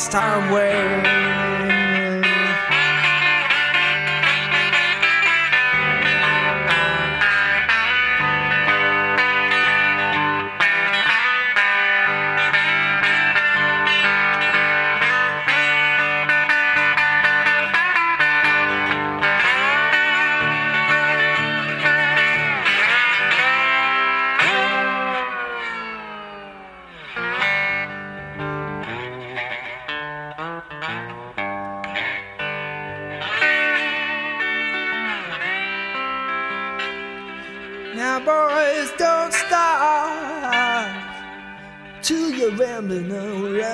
[0.00, 1.29] last time where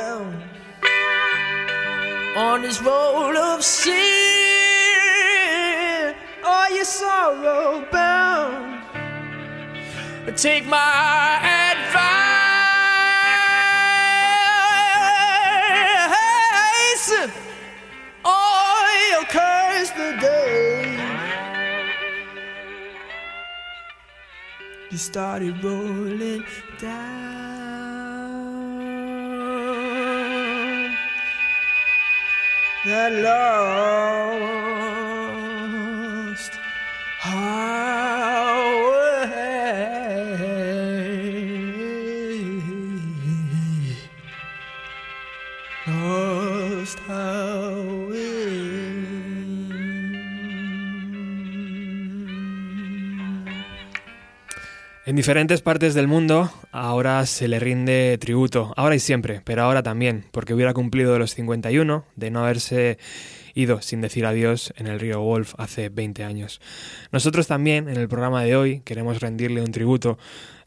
[0.07, 0.43] around
[2.37, 3.95] on this road of sin.
[6.45, 8.83] Are you sorrow bound?
[10.37, 11.39] Take my
[11.71, 12.29] advice,
[19.11, 20.99] you'll curse the day.
[24.91, 26.45] You started rolling
[26.79, 27.56] down
[32.87, 34.66] Hello.
[55.17, 59.83] En diferentes partes del mundo ahora se le rinde tributo, ahora y siempre, pero ahora
[59.83, 62.99] también, porque hubiera cumplido los 51 de no haberse
[63.55, 66.61] ido sin decir adiós en el río Wolf hace 20 años.
[67.13, 70.19] Nosotros también, en el programa de hoy, queremos rendirle un tributo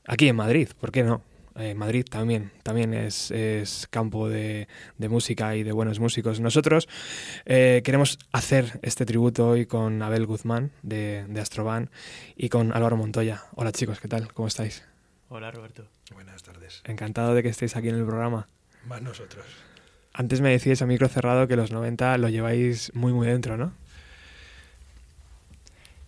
[0.08, 1.22] aquí en Madrid, ¿por qué no?
[1.60, 6.40] Eh, Madrid también, también es, es campo de, de música y de buenos músicos.
[6.40, 6.88] Nosotros
[7.46, 11.90] eh, queremos hacer este tributo hoy con Abel Guzmán de, de Astroban
[12.38, 13.44] y con Álvaro Montoya.
[13.56, 14.32] Hola chicos, ¿qué tal?
[14.34, 14.86] ¿Cómo estáis?
[15.28, 15.86] Hola Roberto.
[16.14, 16.82] Buenas tardes.
[16.86, 18.48] Encantado de que estéis aquí en el programa.
[18.88, 19.46] Más nosotros.
[20.14, 23.74] Antes me decíais a micro cerrado que los 90 lo lleváis muy muy dentro, ¿no?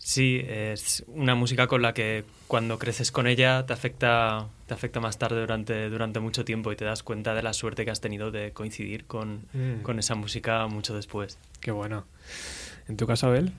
[0.04, 5.02] Sí, es una música con la que cuando creces con ella te afecta, te afecta
[5.02, 8.00] más tarde durante, durante mucho tiempo y te das cuenta de la suerte que has
[8.00, 9.82] tenido de coincidir con, Mm.
[9.82, 11.38] con esa música mucho después.
[11.60, 12.06] Qué bueno.
[12.88, 13.52] ¿En tu caso, Abel?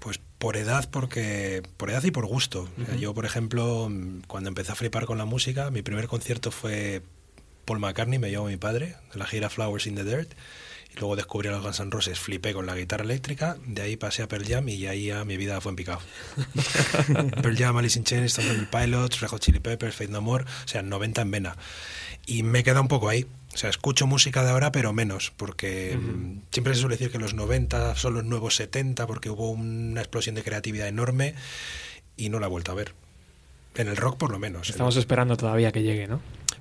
[0.00, 2.62] Pues por edad, porque por edad y por gusto.
[2.62, 3.00] O sea, Ujú.
[3.00, 3.88] Yo, por ejemplo,
[4.26, 7.02] cuando empecé a flipar con la música, mi primer concierto fue
[7.64, 10.32] Paul McCartney, me llevó mi padre, de la gira Flowers in the Dirt.
[10.94, 13.96] Y luego descubrí a los Guns N' Roses, flipé con la guitarra eléctrica, de ahí
[13.96, 16.00] pasé a Pearl Jam y ahí ya mi vida fue en picado.
[17.42, 20.44] Pearl Jam, Alice in Chains, Stone Temple Pilots, Red Hot Chili Peppers, Faith No More,
[20.44, 21.56] o sea, 90 en vena.
[22.26, 23.26] Y me queda un poco ahí.
[23.52, 27.18] O sea, escucho música de ahora, pero menos, porque mm, siempre se suele decir que
[27.18, 31.34] los 90 son los nuevos 70, porque hubo una explosión de creatividad enorme
[32.16, 32.94] y no la he vuelto a ver.
[33.74, 34.70] En el rock, por lo menos.
[34.70, 36.20] Estamos esperando todavía que llegue, ¿no?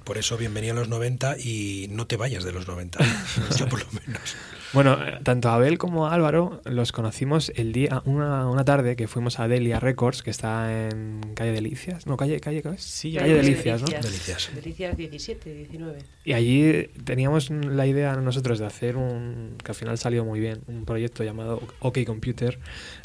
[0.09, 2.97] Por eso, bienvenido a los 90 y no te vayas de los 90.
[3.59, 4.35] Yo, por lo menos.
[4.73, 9.39] Bueno, eh, tanto Abel como Álvaro los conocimos el día, una, una tarde que fuimos
[9.39, 12.07] a Delia Records, que está en calle Delicias.
[12.07, 12.81] No, calle, calle, ¿qué es?
[12.81, 13.87] Sí, calle Delicias, ¿no?
[13.87, 14.49] Delicias.
[14.55, 15.99] Delicias 17, 19.
[16.25, 20.61] Y allí teníamos la idea nosotros de hacer un, que al final salió muy bien,
[20.65, 22.57] un proyecto llamado OK Computer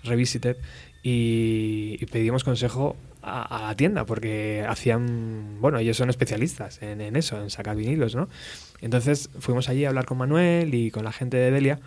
[0.04, 0.56] Revisited
[1.04, 7.00] y, y pedimos consejo a, a la tienda porque hacían, bueno, ellos son especialistas en,
[7.00, 8.28] en eso, en sacar vinilos, ¿no?
[8.80, 11.78] Entonces fuimos allí a hablar con Manuel y con la gente de Delia,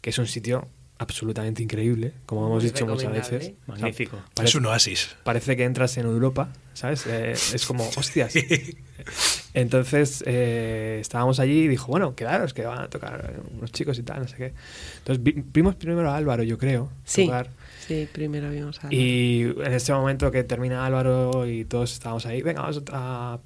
[0.00, 3.52] que es un sitio absolutamente increíble, como hemos dicho muchas veces.
[3.66, 4.16] O sea, Magnífico.
[4.16, 5.16] Es parece- un oasis.
[5.24, 7.04] parece que entras en Europa, ¿sabes?
[7.08, 8.34] Eh, es como, hostias.
[9.54, 14.02] Entonces eh, estábamos allí y dijo, bueno, quedaros, que van a tocar unos chicos y
[14.02, 14.52] tal, no sé qué.
[14.98, 17.24] Entonces vi- vimos primero a Álvaro, yo creo, Sí.
[17.26, 17.50] tocar.
[17.86, 18.92] Sí, primero vimos a...
[18.92, 23.38] Y en este momento que termina Álvaro y todos estábamos ahí, venga, vamos a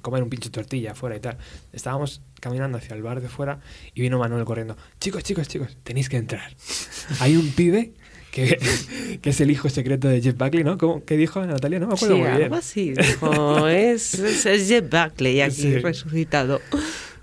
[0.00, 1.36] comer un pinche tortilla afuera y tal.
[1.72, 3.60] Estábamos caminando hacia el bar de fuera
[3.94, 4.76] y vino Manuel corriendo.
[5.00, 6.50] Chicos, chicos, chicos, tenéis que entrar.
[7.20, 7.92] Hay un pibe
[8.30, 8.58] que,
[9.22, 10.78] que es el hijo secreto de Jeff Buckley, ¿no?
[10.78, 11.78] ¿Cómo, ¿Qué dijo Natalia?
[11.78, 12.42] No me acuerdo sí, muy bien.
[12.44, 12.92] algo así.
[12.92, 15.78] Dijo, es, es, es Jeff Buckley aquí Sí.
[15.78, 16.60] resucitado.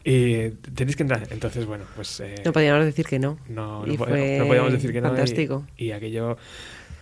[0.03, 1.27] Y tenéis que entrar.
[1.31, 2.19] Entonces, bueno, pues...
[2.19, 3.37] eh, No podíamos decir que no.
[3.47, 5.07] no, no, po- fue no podíamos decir que no.
[5.07, 5.65] y- fantástico.
[5.77, 6.37] Y, aquello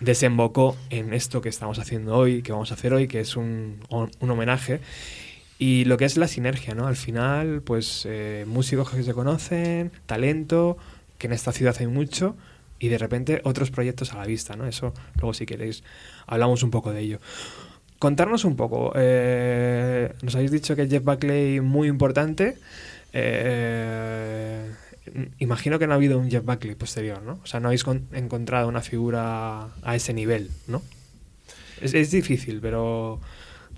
[0.00, 3.80] desembocó en esto que estamos haciendo hoy, que vamos a hacer hoy, que es un,
[3.90, 4.80] un homenaje.
[5.58, 6.86] Y lo que es la sinergia, ¿no?
[6.88, 10.76] Al final, pues eh, músicos que se conocen, talento,
[11.18, 12.36] que en esta ciudad hay mucho,
[12.80, 14.66] y de repente otros proyectos a la vista, ¿no?
[14.66, 15.84] Eso, luego si queréis,
[16.26, 17.20] hablamos un poco de ello.
[18.00, 18.92] Contarnos un poco.
[18.96, 22.56] eh, nos habéis dicho que Jeff Buckley muy importante.
[23.12, 24.70] Eh,
[25.38, 27.40] imagino que no ha habido un Jeff Buckley posterior, ¿no?
[27.42, 30.82] O sea, no habéis con- encontrado una figura a ese nivel, ¿no?
[31.80, 33.20] Es, es difícil, pero...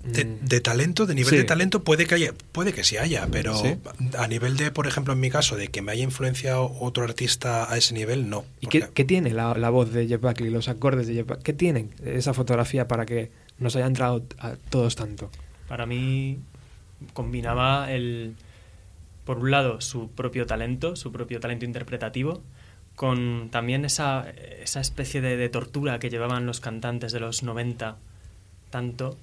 [0.03, 1.37] De, mm, de talento, de nivel Sí.
[1.37, 3.75] de talento, puede que haya, puede que sí haya, pero Sí.
[4.19, 7.71] a nivel de, por ejemplo, en mi caso, de que me haya influenciado otro artista
[7.71, 8.45] a ese nivel, no.
[8.61, 11.43] ¿Y qué, qué tiene la, la voz de Jeff Buckley, los acordes de Jeff Buckley?
[11.43, 15.31] ¿Qué tienen esa fotografía para que nos haya entrado a todos tanto?
[15.67, 16.37] Para mí
[17.13, 18.35] combinaba el,
[19.25, 22.41] por un lado, su propio talento, su propio talento interpretativo,
[22.95, 24.29] con también esa,
[24.61, 27.97] esa especie de, tortura que llevaban los cantantes de los 90,
[28.69, 29.17] tanto.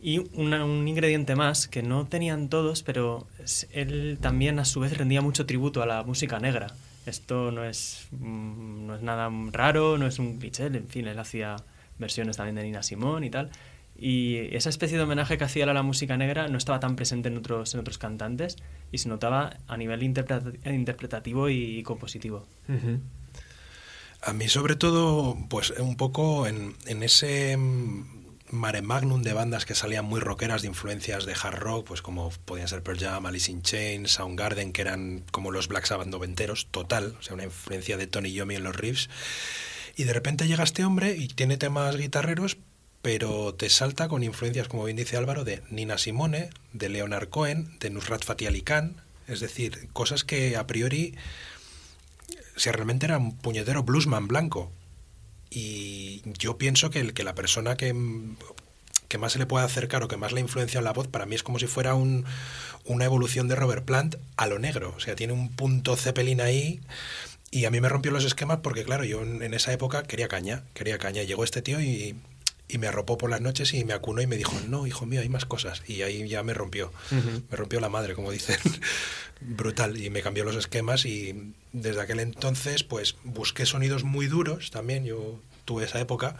[0.00, 3.26] Y un ingrediente más que no tenían todos, pero
[3.72, 6.68] él también a su vez rendía mucho tributo a la música negra.
[7.06, 11.18] Esto no es, mm, no es nada raro, no es un cliché, en fin, él
[11.18, 11.56] hacía
[11.98, 13.50] versiones también de Nina Simone y tal.
[13.98, 16.94] Y esa especie de homenaje que hacía él a la música negra no estaba tan
[16.94, 18.56] presente en otros, en otros cantantes
[18.92, 22.46] y se notaba a nivel interpreta- interpretativo y compositivo.
[24.22, 28.04] A mí sobre todo, pues un poco en, en ese mm,
[28.50, 32.30] mare magnum de bandas que salían muy rockeras de influencias de hard rock, pues como
[32.44, 36.68] podían ser Pearl Jam, Alice in Chains, Soundgarden, que eran como los Black Sabbath noventeros,
[36.70, 39.08] total, o sea, una influencia de Tony Iommi en los riffs.
[39.96, 42.56] Y de repente llega este hombre y tiene temas guitarreros,
[43.08, 47.78] pero te salta con influencias, como bien dice Álvaro, de Nina Simone, de Leonard Cohen,
[47.80, 51.14] de Nusrat Fatih Ali Khan, es decir, cosas que a priori
[52.54, 54.70] si realmente era un puñetero bluesman blanco.
[55.48, 57.96] Y yo pienso que, el, que la persona que,
[59.08, 61.24] que más se le puede acercar o que más le influencia en la voz, para
[61.24, 62.26] mí es como si fuera un,
[62.84, 64.92] una evolución de Robert Plant a lo negro.
[64.94, 66.82] O sea, tiene un punto Zeppelin ahí.
[67.50, 70.28] Y a mí me rompió los esquemas porque, claro, yo en, en esa época quería
[70.28, 71.22] caña, quería caña.
[71.22, 72.14] Llegó este tío y,
[72.68, 75.20] y me arropó por las noches y me acunó y me dijo, no, hijo mío,
[75.22, 75.82] hay más cosas.
[75.88, 77.42] Y ahí ya me rompió, Ujú.
[77.50, 78.58] me rompió la madre, como dicen.
[79.40, 79.96] Brutal.
[80.02, 85.04] Y me cambió los esquemas y desde aquel entonces pues busqué sonidos muy duros también.
[85.04, 86.36] Yo tuve esa época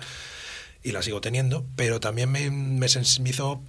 [0.83, 2.87] y la sigo teniendo, pero también me, me, me
[3.31, 3.63] hizo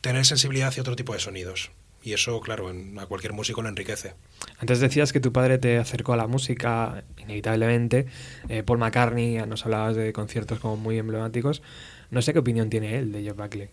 [0.00, 1.70] tener sensibilidad hacia otro tipo de sonidos.
[2.02, 4.14] Y eso, claro, en- a cualquier músico lo enriquece.
[4.60, 8.06] Antes decías que tu padre te acercó a la música, inevitablemente.
[8.48, 11.62] Eh, Paul McCartney, nos hablabas de conciertos como muy emblemáticos.
[12.10, 13.68] No sé qué opinión tiene él de Jeff Buckley.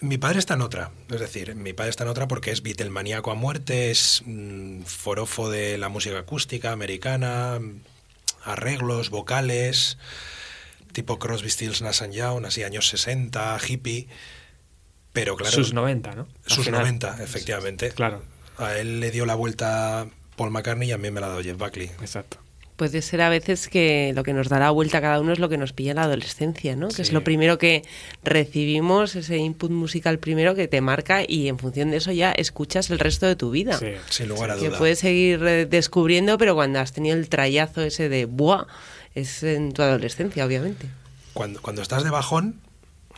[0.00, 3.30] Mi padre está en otra, es decir, mi padre está en otra porque es Beatlemaníaco
[3.30, 7.58] a muerte, es mm, forofo de la música acústica americana,
[8.42, 9.96] arreglos, vocales,
[10.92, 14.08] tipo Crosby, Stills, Nash Young, así años 60, hippie,
[15.12, 15.54] pero claro...
[15.54, 16.22] Sus 90, ¿no?
[16.22, 16.80] Al Sus final.
[16.82, 17.90] 90, efectivamente.
[17.92, 18.22] Claro,
[18.58, 20.06] A él le dio la vuelta
[20.36, 21.90] Paul McCartney y a mí me la ha dado Jeff Buckley.
[22.00, 22.43] exacto.
[22.76, 25.38] Puede ser a veces que lo que nos da la vuelta a cada uno es
[25.38, 26.88] lo que nos pilla en la adolescencia, ¿no?
[26.88, 27.82] Que es lo primero que
[28.24, 32.90] recibimos, ese input musical primero que te marca y en función de eso ya escuchas
[32.90, 33.78] el resto de tu vida.
[33.78, 33.92] Sí.
[34.10, 34.78] Sin lugar a Que duda.
[34.78, 38.64] puedes seguir eh, descubriendo, pero cuando has tenido el trayazo ese de ¡buah!
[39.14, 40.88] Es en tu adolescencia, obviamente.
[41.32, 42.56] Cuando, cuando estás de bajón,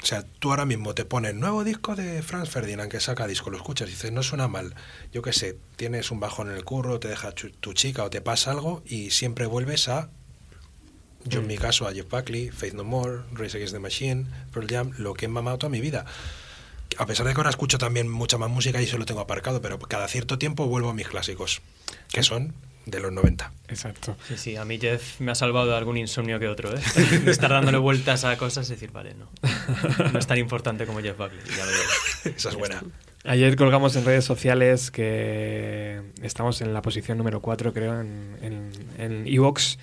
[0.03, 3.51] o sea, tú ahora mismo te pones nuevo disco de Franz Ferdinand que saca disco,
[3.51, 4.75] lo escuchas y dices, no suena mal.
[5.13, 8.21] Yo qué sé, tienes un bajón en el curro, te deja tu chica o te
[8.21, 10.11] pasa algo y siempre vuelves a,
[11.29, 14.67] yo en mi caso, a Jeff Buckley, Faith No More, Race Against the Machine, Pearl
[14.69, 16.05] Jam, lo que he mamado toda mi vida.
[16.99, 19.61] A pesar de que ahora escucho también mucha más música y eso lo tengo aparcado,
[19.61, 21.63] pero cada cierto tiempo vuelvo a mis clásicos,
[22.13, 22.55] que son
[22.87, 23.53] de los 90.
[23.69, 24.17] Exacto.
[24.29, 26.81] Sí, sí, a mí Jeff me ha salvado de algún insomnio que otro, ¿eh?
[27.27, 29.29] Estar dándole vueltas a cosas y decir, vale, no.
[30.13, 32.35] No es tan importante como Jeff Buckley, ya lo veo.
[32.37, 32.83] Esa es buena.
[33.25, 38.71] Ayer colgamos en redes sociales que estamos en la posición número 4, creo, en, en,
[38.99, 39.79] en Evox.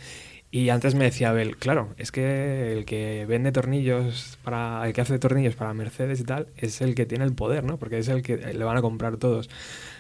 [0.50, 4.86] Y antes me decía Abel, claro, es que el que vende tornillos para.
[4.86, 7.78] el que hace tornillos para Mercedes y tal, es el que tiene el poder, ¿no?
[7.78, 9.50] Porque es el que le van a comprar todos.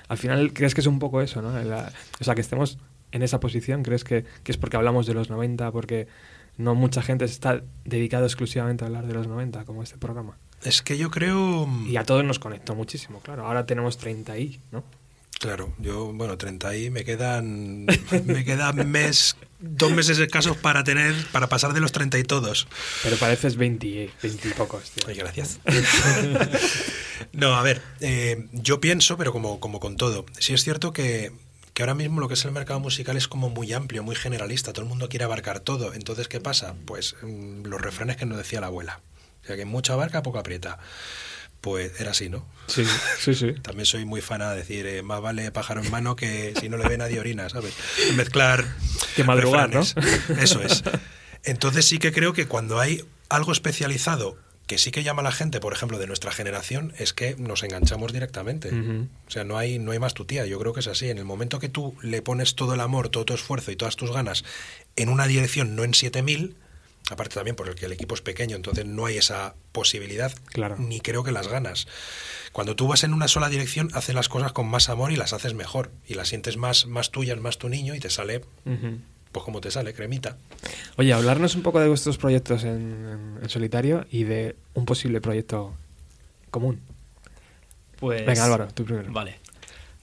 [0.07, 1.59] Al final, ¿crees que es un poco eso, ¿no?
[1.63, 2.77] La- o sea, que estemos
[3.13, 6.07] en esa posición, ¿crees que, que es porque hablamos de los 90, porque
[6.57, 10.37] no mucha gente está dedicada exclusivamente a hablar de los 90, como este programa?
[10.63, 11.69] Es que yo creo...
[11.87, 13.45] Y a todos nos conectó muchísimo, claro.
[13.45, 14.83] Ahora tenemos 30 y, ¿no?
[15.39, 17.85] Claro, yo, bueno, 30 y me quedan,
[18.25, 22.67] me quedan mes, dos meses escasos para tener, para pasar de los 30 y todos.
[23.03, 25.03] Pero pareces 20, 20 y pocos, tío.
[25.07, 25.59] Ay, gracias.
[27.33, 31.33] no, a ver, eh, yo pienso, pero como, como con todo, sí es cierto que,
[31.73, 34.73] que ahora mismo lo que es el mercado musical es como muy amplio, muy generalista,
[34.73, 35.93] todo el mundo quiere abarcar todo.
[35.93, 36.75] Entonces, ¿qué pasa?
[36.85, 39.01] Pues mm, los refranes que nos decía la abuela.
[39.43, 40.77] O sea, que mucha abarca, poco aprieta.
[41.61, 42.45] Pues era así, ¿no?
[42.67, 42.85] Sí,
[43.19, 43.53] sí, sí.
[43.61, 46.77] También soy muy fan a decir, eh, más vale pájaro en mano que si no
[46.77, 47.73] le ve nadie orina, ¿sabes?
[48.15, 48.65] Mezclar.
[49.15, 49.81] Que madrugar, ¿no?
[50.37, 50.83] Eso es.
[51.43, 54.37] Entonces sí que creo que cuando hay algo especializado
[54.67, 57.63] que sí que llama a la gente, por ejemplo, de nuestra generación, es que nos
[57.63, 58.69] enganchamos directamente.
[59.27, 60.45] O sea, no hay, no hay más tu tía.
[60.45, 61.09] Yo creo que es así.
[61.09, 63.95] En el momento que tú le pones todo el amor, todo tu esfuerzo y todas
[63.97, 64.43] tus ganas
[64.95, 66.55] en una dirección, no en 7000,
[67.09, 70.77] aparte también porque el equipo es pequeño, entonces no hay esa posibilidad, Claro.
[70.79, 71.85] ni creo que las ganas.
[72.53, 75.33] Cuando tú vas en una sola dirección, haces las cosas con más amor y las
[75.33, 75.91] haces mejor.
[76.07, 78.45] Y las sientes más, más tuyas, más tu niño y te sale.
[79.33, 80.37] Pues como te sale, cremita.
[80.97, 82.69] Oye, hablarnos un poco de vuestros proyectos en,
[83.05, 85.73] en- en solitario y de un posible proyecto
[86.51, 86.79] común.
[87.99, 89.11] Pues, Venga, Álvaro, tú primero.
[89.11, 89.39] Vale.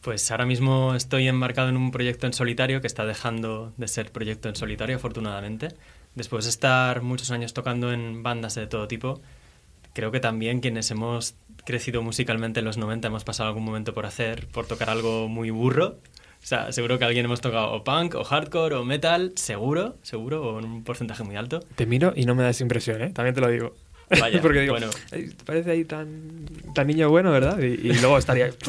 [0.01, 4.11] Pues ahora mismo estoy embarcado en un proyecto en solitario que está dejando de ser
[4.13, 5.69] proyecto en solitario, afortunadamente.
[6.15, 9.21] Después de estar muchos años tocando en bandas de todo tipo,
[9.93, 11.35] creo que también quienes hemos
[11.67, 15.51] crecido musicalmente en los 90 hemos pasado algún momento por hacer, por tocar algo muy
[15.51, 15.99] burro.
[16.43, 20.43] O sea, seguro que alguien hemos tocado o punk, o hardcore, o metal, seguro, seguro,
[20.43, 21.61] o en un porcentaje muy alto.
[21.77, 23.11] Te miro y no me das impresión, ¿eh?
[23.11, 23.75] También te lo digo.
[24.19, 24.89] Vaya, Porque digo, bueno.
[25.13, 27.59] "Ay, parece ahí tan, tan niño bueno, ¿verdad?
[27.61, 28.51] Y, y luego estaría...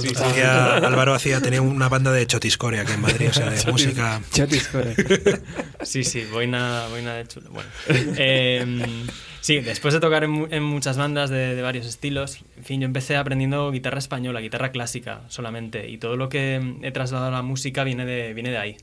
[0.00, 3.64] Sí, Hacía- Álvaro hacía, tenía una banda de chotiscore aquí en Madrid, o sea, de
[3.72, 4.20] música.
[4.32, 5.42] Chatis, joder.
[5.82, 7.50] Sí, sí, boina, boina de chulo.
[7.50, 7.68] Bueno,
[8.16, 9.04] eh,
[9.40, 12.86] sí, después de tocar en, en muchas bandas de, de varios estilos, en fin, yo
[12.86, 17.42] empecé aprendiendo guitarra española, guitarra clásica solamente, y todo lo que he trasladado a la
[17.42, 18.76] música viene de, viene de ahí.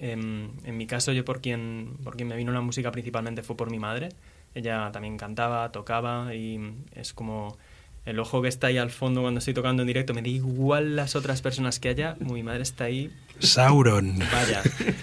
[0.00, 3.56] En, en mi caso, yo por quien, por quien me vino la música principalmente fue
[3.56, 4.10] por mi madre.
[4.58, 6.58] Ella también cantaba, tocaba, y
[6.92, 7.56] es como
[8.04, 10.96] el ojo que está ahí al fondo cuando estoy tocando en directo, me da igual
[10.96, 14.18] las otras personas que haya, mi madre está ahí Sauron.
[14.18, 14.62] Vaya.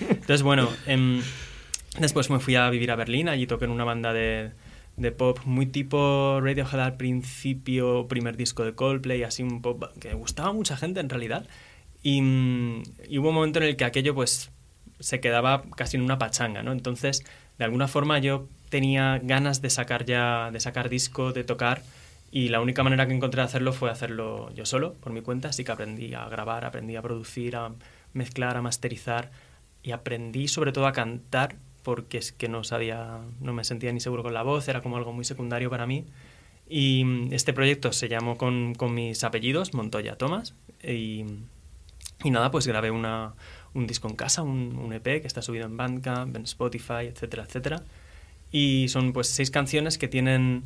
[0.10, 1.22] Entonces, bueno, em,
[2.00, 4.52] después me fui a vivir a Berlín, allí toqué en una banda de,
[4.98, 10.14] de pop muy tipo Radiohead al principio, primer disco de Coldplay, así un pop que
[10.14, 11.48] gustaba a mucha gente en realidad.
[12.04, 14.52] Y, mm, y hubo un momento en el que aquello pues
[15.00, 16.72] se quedaba casi en una pachanga, ¿no?
[16.72, 17.24] Entonces,
[17.58, 21.82] de alguna forma yo tenía ganas de sacar ya, de sacar disco, de tocar,
[22.32, 25.50] y la única manera que encontré de hacerlo fue hacerlo yo solo, por mi cuenta,
[25.50, 27.72] así que aprendí a grabar, aprendí a producir, a
[28.14, 29.32] mezclar, a masterizar,
[29.84, 34.00] y aprendí sobre todo a cantar, porque es que no sabía, no me sentía ni
[34.00, 36.06] seguro con la voz, era como algo muy secundario para mí.
[36.68, 41.26] Y mm, este proyecto se llamó con, con mis apellidos, Montoya Tomás, y,
[42.24, 43.34] y nada, pues grabé una,
[43.76, 47.44] un disco en casa, un, un EP que está subido en Bandcamp, en Spotify, etcétera,
[47.44, 47.84] etcétera.
[48.52, 50.64] Y son pues seis canciones que tienen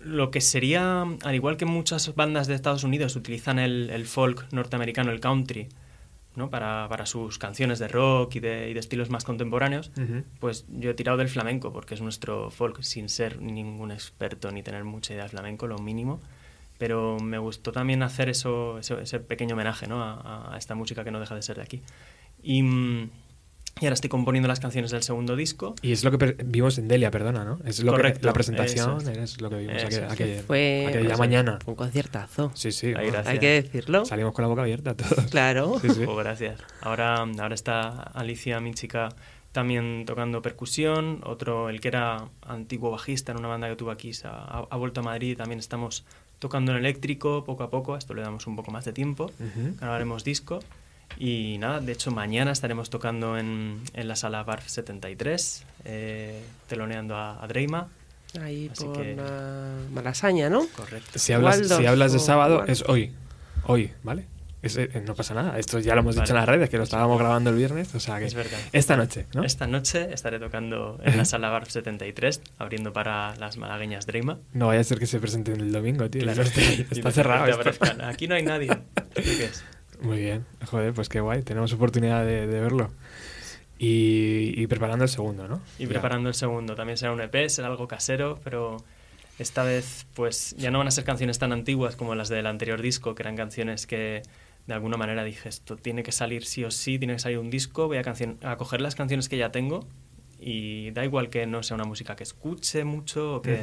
[0.00, 4.46] lo que sería, al igual que muchas bandas de Estados Unidos utilizan el, el folk
[4.52, 5.68] norteamericano, el country,
[6.36, 6.50] ¿no?
[6.50, 9.90] para, para sus canciones de rock y de, y de estilos más contemporáneos,
[10.38, 14.62] pues yo he tirado del flamenco, porque es nuestro folk, sin ser ningún experto ni
[14.62, 16.20] tener mucha idea de flamenco, lo mínimo.
[16.78, 20.00] Pero me gustó también hacer eso, eso- ese pequeño homenaje ¿no?
[20.00, 21.82] a, a esta música que no deja de ser de aquí.
[22.40, 23.10] Y, mm,
[23.80, 25.74] y ahora estoy componiendo las canciones del segundo disco.
[25.82, 27.58] Y es lo que vimos en Delia, perdona, ¿no?
[27.64, 29.08] Es lo Correcto, que, la presentación es.
[29.08, 31.58] es lo que vimos aquel, aquel- Fue aquella pues, mañana.
[31.64, 32.50] fue un conciertazo.
[32.54, 32.88] Sí, sí.
[32.96, 33.22] Ay, bueno.
[33.28, 34.04] Hay que decirlo.
[34.04, 35.26] Salimos con la boca abierta todos.
[35.30, 35.78] Claro.
[35.80, 36.04] Sí, sí.
[36.06, 36.60] Oh, gracias.
[36.80, 39.10] Ahora, ahora está Alicia, mi chica,
[39.52, 41.20] también tocando percusión.
[41.24, 44.76] Otro, el que era antiguo bajista en una banda que tuvo aquí, se ha, ha
[44.76, 45.36] vuelto a Madrid.
[45.36, 46.04] También estamos
[46.38, 47.94] tocando en eléctrico poco a poco.
[47.94, 49.24] A esto le damos un poco más de tiempo.
[49.26, 49.76] Ujú.
[49.80, 50.60] Grabaremos disco.
[51.16, 57.16] Y nada, de hecho mañana estaremos tocando en, en la sala Barf 73, eh, teloneando
[57.16, 57.88] a, a Dreima.
[58.40, 60.66] Ahí Así por que- la Malasaña, ¿no?
[60.76, 61.18] Correcto.
[61.18, 62.82] Si hablas, Waldos si hablas de sábado, Waldos.
[62.82, 63.12] es hoy.
[63.66, 64.26] Hoy, ¿vale?
[64.60, 65.58] Es- eh, no pasa nada.
[65.58, 67.94] Esto ya lo hemos dicho en las redes, que lo estábamos grabando el viernes.
[67.94, 68.58] O sea que Es verdad.
[68.72, 69.44] esta noche, ¿no?
[69.44, 74.38] Esta noche estaré tocando en la sala Barf 73, abriendo para las malagueñas Dreima.
[74.52, 76.22] No vaya a ser que se presenten el domingo, tío.
[76.22, 76.42] Claro.
[76.42, 77.84] Está, está cerrado esto.
[78.04, 78.66] Aquí no hay nadie.
[79.14, 79.64] ¿Esto qué es?
[80.00, 80.44] Muy bien.
[80.66, 81.42] Joder, pues qué guay.
[81.42, 82.90] Tenemos oportunidad de, de verlo.
[83.78, 85.60] Y, y preparando el segundo, ¿no?
[85.78, 85.88] Y Ya.
[85.90, 86.74] preparando el segundo.
[86.74, 88.76] También será un EP, será algo casero, pero
[89.38, 92.82] esta vez pues ya no van a ser canciones tan antiguas como las del anterior
[92.82, 94.22] disco, que eran canciones que
[94.66, 97.50] de alguna manera dije, esto tiene que salir sí o sí, tiene que salir un
[97.50, 99.86] disco, voy a, cancion- a coger las canciones que ya tengo
[100.40, 103.62] y da igual que no sea una música que escuche mucho o que,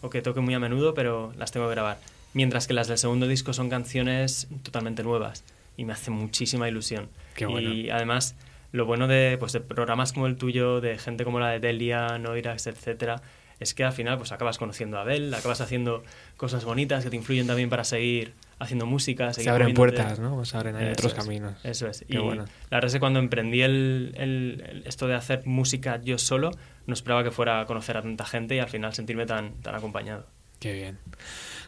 [0.00, 1.98] o que toque muy a menudo, pero las tengo que grabar.
[2.32, 5.42] Mientras que las del segundo disco son canciones totalmente nuevas
[5.76, 7.08] y me hace muchísima ilusión.
[7.34, 7.70] Qué bueno.
[7.72, 8.36] Y además,
[8.72, 12.18] lo bueno de, pues, de programas como el tuyo, de gente como la de Delia,
[12.18, 13.22] Noirax, etcétera,
[13.58, 16.02] es que al final pues acabas conociendo a Abel, acabas haciendo
[16.36, 20.02] cosas bonitas que te influyen también para seguir haciendo música, seguir Se abren moviéndote.
[20.02, 20.44] puertas, ¿no?
[20.44, 21.54] Se abren ahí otros es, caminos.
[21.64, 22.04] Eso es.
[22.06, 22.44] Qué y bueno.
[22.70, 26.50] la verdad es que cuando emprendí el, el- el- esto de hacer música yo solo,
[26.86, 29.74] no esperaba que fuera a conocer a tanta gente y al final sentirme tan, tan
[29.74, 30.26] acompañado.
[30.60, 30.98] Qué bien.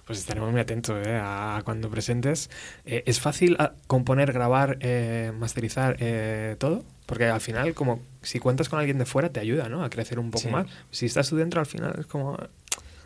[0.08, 1.20] Pues estaremos muy atentos ¿eh?
[1.22, 2.48] a cuando presentes.
[2.86, 6.82] Eh, ¿Es fácil ah, componer, grabar, eh, masterizar eh, todo?
[7.04, 9.84] Porque al final, como si cuentas con alguien de fuera, te ayuda ¿no?
[9.84, 10.48] a crecer un poco Sí.
[10.48, 10.66] más.
[10.90, 12.38] Si estás tú dentro, al final es como.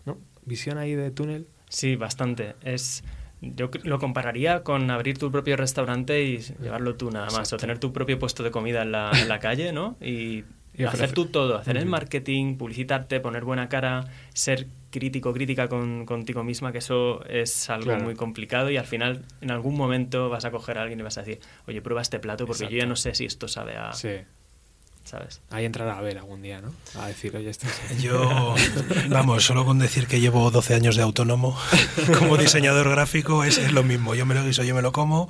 [0.06, 0.16] ¿no?
[0.46, 1.48] Visión ahí de túnel.
[1.68, 2.54] Sí, bastante.
[2.62, 3.02] Es,
[3.40, 7.56] yo lo compararía con abrir tu propio restaurante y llevarlo tú nada más, Exacto.
[7.56, 9.96] o tener tu propio puesto de comida en la, en la calle, ¿no?
[10.00, 10.44] Y,
[10.74, 16.06] Y hacer tú todo, hacer el marketing, publicitarte, poner buena cara, ser crítico, crítica con,
[16.06, 18.04] contigo misma, que eso es algo Claro.
[18.04, 21.18] muy complicado y al final en algún momento vas a coger a alguien y vas
[21.18, 23.92] a decir, oye, prueba este plato porque yo ya no sé si esto sabe a...
[23.92, 24.10] Sí.
[25.04, 25.40] ¿Sabes?
[25.50, 26.72] Ahí entrará Abel algún día, ¿no?
[27.00, 28.00] A decir, oye, esto es...
[28.00, 28.54] Yo,
[29.08, 31.58] vamos, solo con decir que llevo 12 años de autónomo
[32.20, 34.14] como diseñador gráfico es, es lo mismo.
[34.14, 35.28] Yo me lo guiso, yo me lo como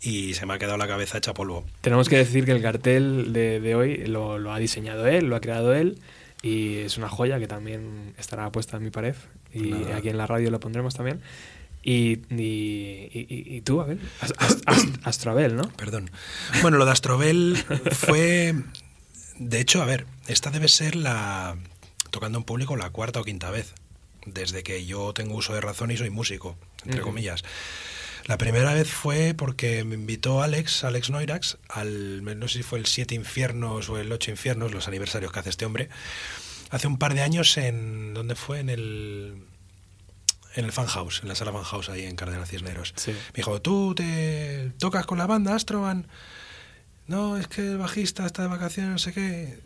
[0.00, 1.64] y se me ha quedado la cabeza hecha polvo.
[1.80, 5.34] Tenemos que decir que el cartel de, de hoy lo, lo ha diseñado él, lo
[5.34, 5.98] ha creado él
[6.42, 9.14] y es una joya que también estará puesta en mi pared.
[9.52, 9.96] y Nada.
[9.96, 11.20] aquí en la radio lo pondremos también.
[11.82, 15.62] Y, y, y- y tú, Abel, As- As- As- Astroabel, ¿no?
[15.76, 16.10] Perdón.
[16.60, 17.56] Bueno, lo de Astrobel
[17.92, 18.54] fue.
[19.38, 21.56] De hecho, a ver, esta debe ser la.
[22.10, 23.74] Tocando en público la cuarta o quinta vez.
[24.26, 27.10] Desde que yo tengo uso de razón y soy músico, entre Ujú.
[27.10, 27.44] comillas.
[28.28, 32.22] La primera vez fue porque me invitó Alex, Alex Noirax, al.
[32.38, 35.48] No sé si fue el Siete Infiernos o el Ocho Infiernos, los aniversarios que hace
[35.48, 35.88] este hombre.
[36.68, 38.12] Hace un par de años en.
[38.12, 38.60] ¿Dónde fue?
[38.60, 39.46] En el.
[40.54, 42.92] En el Fan House, en la sala Fan House ahí en Cardenal Cisneros.
[42.96, 43.12] Sí.
[43.12, 46.06] Me dijo, ¿tú te tocas con la banda Astroban?
[47.06, 49.58] No, es que el bajista está de vacaciones, no sé qué.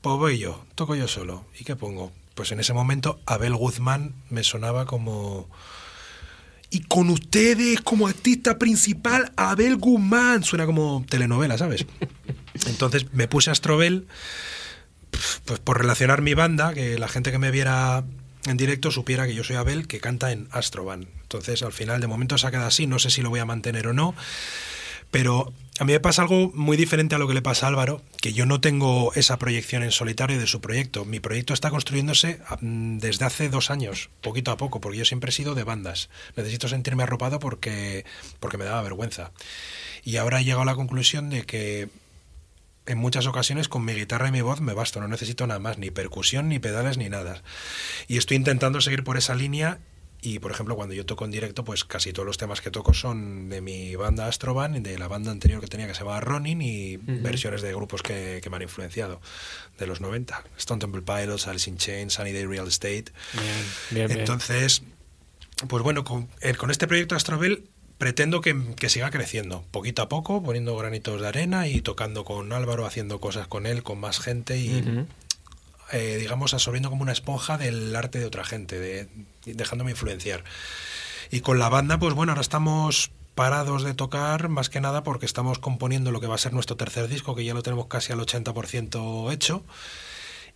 [0.00, 1.44] Pues voy yo, toco yo solo.
[1.58, 2.12] ¿Y qué pongo?
[2.34, 5.50] Pues en ese momento Abel Guzmán me sonaba como...
[6.70, 10.42] Y con ustedes como artista principal, Abel Guzmán.
[10.42, 11.86] Suena como telenovela, ¿sabes?
[12.66, 14.06] Entonces me puse Astrobel
[15.44, 18.04] pues por relacionar mi banda, que la gente que me viera
[18.46, 21.08] en directo supiera que yo soy Abel, que canta en Astroban.
[21.22, 23.44] Entonces, al final, de momento se ha quedado así, no sé si lo voy a
[23.44, 24.14] mantener o no,
[25.10, 28.02] pero a mí me pasa algo muy diferente a lo que le pasa a Álvaro,
[28.22, 31.04] que yo no tengo esa proyección en solitario de su proyecto.
[31.04, 35.30] Mi proyecto está construyéndose mm, desde hace dos años, poquito a poco, porque yo siempre
[35.30, 36.08] he sido de bandas.
[36.34, 38.04] Necesito sentirme arropado porque,
[38.40, 39.32] porque me daba vergüenza.
[40.02, 41.88] Y ahora he llegado a la conclusión de que
[42.86, 45.76] en muchas ocasiones con mi guitarra y mi voz me basto, no necesito nada más,
[45.76, 47.42] ni percusión, ni pedales, ni nada.
[48.08, 49.80] Y estoy intentando seguir por esa línea
[50.26, 52.92] y, por ejemplo, cuando yo toco en directo, pues casi todos los temas que toco
[52.92, 56.60] son de mi banda Astroban, de la banda anterior que tenía que se llamaba Ronin
[56.60, 59.20] y versiones de grupos que, que me han influenciado
[59.78, 60.42] de los 90.
[60.58, 63.04] Stone Temple Pilots, Alice in Chains, Sunny Day Real Estate.
[63.34, 63.44] Bien,
[63.90, 64.18] bien, bien.
[64.18, 64.82] Entonces,
[65.68, 70.08] pues bueno, con, eh, con este proyecto Astrobel pretendo que, que siga creciendo, poquito a
[70.08, 74.18] poco, poniendo granitos de arena y tocando con Álvaro, haciendo cosas con él, con más
[74.18, 75.06] gente y.
[75.92, 79.08] eh, digamos, absorbiendo como una esponja del arte de otra gente, de,
[79.44, 80.44] dejándome influenciar.
[81.30, 85.26] Y con la banda, pues bueno, ahora estamos parados de tocar, más que nada porque
[85.26, 88.12] estamos componiendo lo que va a ser nuestro tercer disco, que ya lo tenemos casi
[88.12, 89.64] al 80% hecho.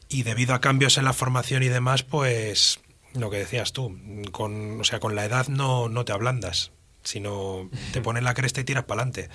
[0.08, 2.80] Y debido a cambios en la formación y demás, pues
[3.14, 3.96] lo que decías tú,
[4.32, 6.72] con, o sea, con la edad no, no te ablandas,
[7.04, 9.28] sino te pones la cresta y tiras para adelante.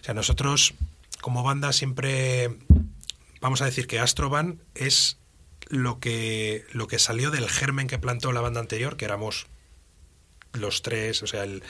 [0.00, 0.74] O sea, nosotros
[1.20, 2.56] como banda siempre
[3.40, 5.18] vamos a decir que Astroban es
[5.68, 9.46] lo que, lo que salió del germen que plantó la banda anterior, que éramos
[10.52, 11.62] los tres, o sea, el-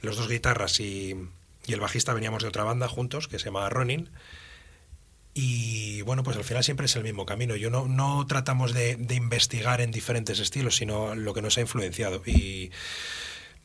[0.00, 1.14] los dos guitarras y,
[1.66, 4.10] y el bajista veníamos de otra banda juntos, que se llamaba Ronin.
[5.34, 7.56] Y bueno, pues al final siempre es el mismo camino.
[7.56, 11.60] Yo no, no tratamos de, de investigar en diferentes estilos, sino lo que nos ha
[11.60, 12.22] influenciado.
[12.24, 12.70] Y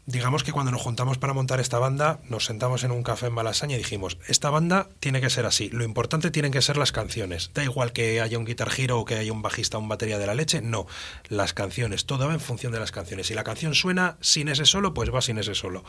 [0.06, 3.34] digamos que cuando nos juntamos para montar esta banda, nos sentamos en un café en
[3.34, 5.70] Malasaña y dijimos, esta banda tiene que ser así.
[5.70, 7.52] Lo importante tienen que ser las canciones.
[7.54, 10.18] Da igual que haya un guitar giro o que haya un bajista o un batería
[10.18, 10.88] de la leche, no.
[11.30, 13.28] Las canciones, todo va en función de las canciones.
[13.28, 15.84] Si la canción suena sin ese solo, pues va sin ese solo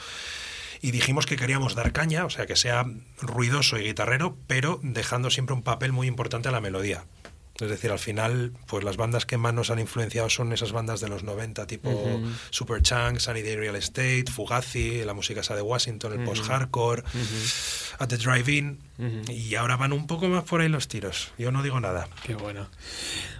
[0.83, 2.85] y dijimos que queríamos dar caña, o sea, que sea
[3.21, 7.05] ruidoso y guitarrero, pero dejando siempre un papel muy importante a la melodía.
[7.61, 11.01] Es decir, al final, pues las bandas que más nos han influenciado son esas bandas
[11.01, 16.13] de los 90, tipo Superchunk, Sunny Day Real Estate, Fugazi, la música esa de Washington,
[16.15, 17.03] el post-hardcore,
[17.99, 18.79] At the Drive-In,
[19.29, 21.33] y ahora van un poco más por ahí los tiros.
[21.39, 22.09] Yo no digo nada.
[22.25, 22.69] Qué bueno.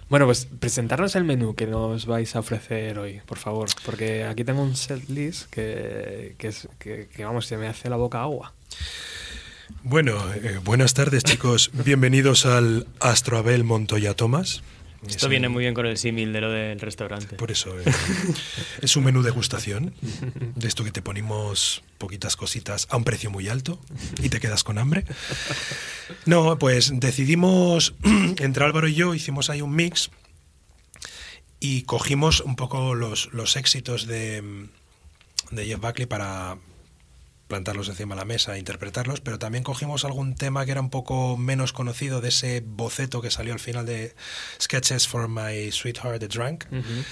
[0.09, 4.43] Bueno, pues presentarnos el menú que nos vais a ofrecer hoy, por favor, porque aquí
[4.43, 8.21] tengo un set list que, que, es, que, que, vamos, se me hace la boca
[8.21, 8.53] agua.
[9.85, 14.63] Bueno, eh, buenas tardes chicos, bienvenidos al Astroabel Montoya Tomás.
[15.05, 17.35] Esto viene muy bien con el símil de lo del restaurante.
[17.35, 17.83] Por eso eh,
[18.81, 19.93] es un menú degustación
[20.55, 23.77] de esto que te ponemos poquitas cositas a un precio muy alto
[24.21, 25.03] y te quedas con hambre.
[26.25, 27.93] No, pues decidimos,
[28.39, 30.11] entre Álvaro y yo, hicimos ahí un mix
[31.59, 34.69] y cogimos un poco los, los éxitos de,
[35.51, 36.57] de Jeff Buckley para
[37.47, 40.89] plantarlos encima de la mesa e interpretarlos, pero también cogimos algún tema que era un
[40.89, 44.15] poco menos conocido de ese boceto que salió al final de
[44.61, 47.05] Sketches for My Sweetheart the Drunk, uh -huh.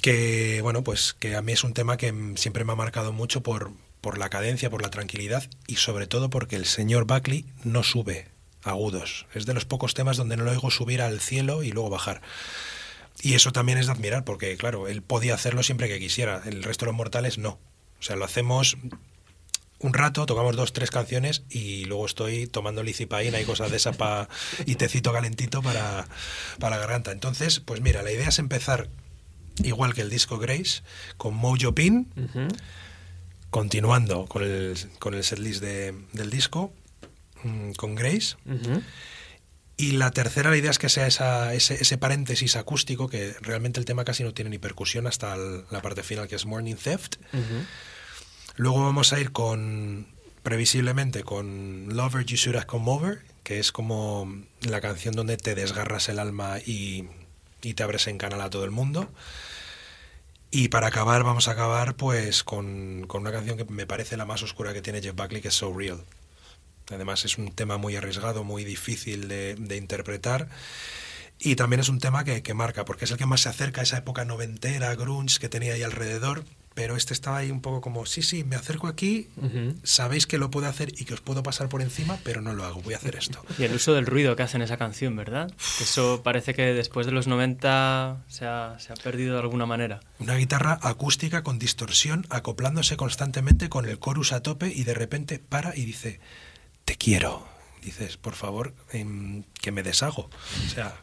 [0.00, 3.42] que bueno, pues que a mí es un tema que siempre me ha marcado mucho
[3.42, 7.82] por, por la cadencia, por la tranquilidad y sobre todo porque el señor Buckley no
[7.82, 8.28] sube
[8.62, 9.26] agudos.
[9.34, 12.20] Es de los pocos temas donde no lo oigo subir al cielo y luego bajar.
[13.20, 16.62] Y eso también es de admirar, porque claro, él podía hacerlo siempre que quisiera, el
[16.62, 17.58] resto de los mortales no.
[17.98, 18.76] O sea, lo hacemos
[19.80, 23.92] un rato, tocamos dos, tres canciones y luego estoy tomando licipaína y cosas de esa
[23.92, 24.28] pa,
[24.66, 26.08] y tecito calentito para,
[26.58, 27.12] para la garganta.
[27.12, 28.88] Entonces, pues mira, la idea es empezar
[29.62, 30.82] igual que el disco Grace,
[31.16, 32.56] con Mojo Pin, uh -huh.
[33.50, 36.72] continuando con el, con el setlist de, del disco,
[37.76, 38.36] con Grace.
[38.46, 38.82] Uh -huh.
[39.76, 43.78] Y la tercera, la idea es que sea esa, ese, ese paréntesis acústico, que realmente
[43.78, 46.74] el tema casi no tiene ni percusión hasta el- la parte final, que es Morning
[46.74, 47.14] Theft.
[48.58, 50.08] Luego vamos a ir con,
[50.42, 55.54] previsiblemente, con Lover You Should Have Come Over, que es como la canción donde te
[55.54, 57.04] desgarras el alma y,
[57.62, 59.08] y te abres en canal a todo el mundo.
[60.50, 64.26] Y para acabar, vamos a acabar pues con, con una canción que me parece la
[64.26, 66.02] más oscura que tiene Jeff Buckley, que es So Real.
[66.90, 70.48] Además es un tema muy arriesgado, muy difícil de, de interpretar.
[71.38, 73.82] Y también es un tema que, que marca, porque es el que más se acerca
[73.82, 76.42] a esa época noventera, grunge que tenía ahí alrededor.
[76.78, 79.26] Pero este estaba ahí un poco como, sí, sí, me acerco aquí,
[79.82, 82.64] sabéis que lo puedo hacer y que os puedo pasar por encima, pero no lo
[82.64, 83.44] hago, voy a hacer esto.
[83.58, 85.52] Y el uso del ruido que hace en esa canción, ¿verdad?
[85.76, 89.66] Que eso parece que después de los 90 se ha, se ha perdido de alguna
[89.66, 89.98] manera.
[90.20, 95.40] Una guitarra acústica con distorsión, acoplándose constantemente con el chorus a tope y de repente
[95.40, 96.20] para y dice,
[96.84, 97.44] te quiero.
[97.82, 100.30] Dices, por favor, em, que me deshago.
[100.64, 100.94] O sea,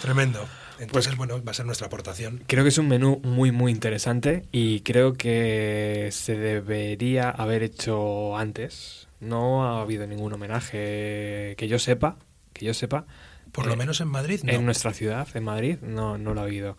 [0.00, 0.48] tremendo.
[0.80, 2.42] Entonces, bueno, va a ser nuestra aportación.
[2.46, 8.36] Creo que es un menú muy, muy interesante y creo que se debería haber hecho
[8.36, 9.06] antes.
[9.20, 12.16] No ha habido ningún homenaje que yo sepa,
[12.54, 13.06] que yo sepa.
[13.52, 14.52] Por lo eh, menos en Madrid, no.
[14.52, 16.78] En nuestra ciudad, en Madrid, no, no lo ha habido.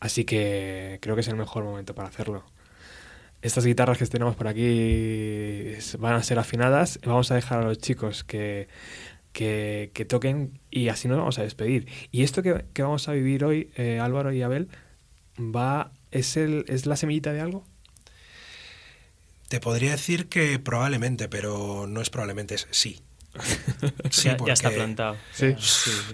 [0.00, 2.44] Así que creo que es el mejor momento para hacerlo.
[3.40, 6.98] Estas guitarras que tenemos por aquí van a ser afinadas.
[7.04, 8.68] Vamos a dejar a los chicos que,
[9.32, 11.88] que, que toquen y así nos vamos a despedir.
[12.10, 14.68] Y esto que, que vamos a vivir hoy, eh, Álvaro y Abel,
[15.38, 17.64] va es, el, es la semillita de algo.
[19.48, 23.00] Te podría decir que probablemente, pero no es probablemente, es sí.
[24.10, 25.16] Sí, ya, ya está porque- plantado.
[25.32, 25.54] Sí.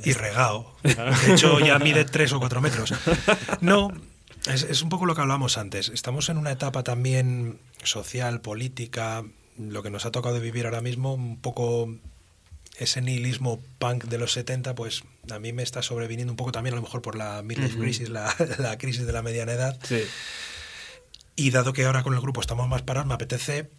[0.04, 0.74] y regado.
[0.82, 2.94] De hecho, ya mide tres o cuatro metros.
[3.60, 3.90] No,
[4.48, 5.88] es, es un poco lo que hablábamos antes.
[5.88, 9.24] Estamos en una etapa también social, política,
[9.56, 11.92] lo que nos ha tocado vivir ahora mismo, un poco
[12.78, 16.74] ese nihilismo punk de los 70, pues a mí me está sobreviniendo un poco también,
[16.74, 19.78] a lo mejor por la midlife crisis, la, la crisis de la mediana edad.
[19.82, 20.02] Sí.
[21.36, 23.70] Y dado que ahora con el grupo estamos más parados, me apetece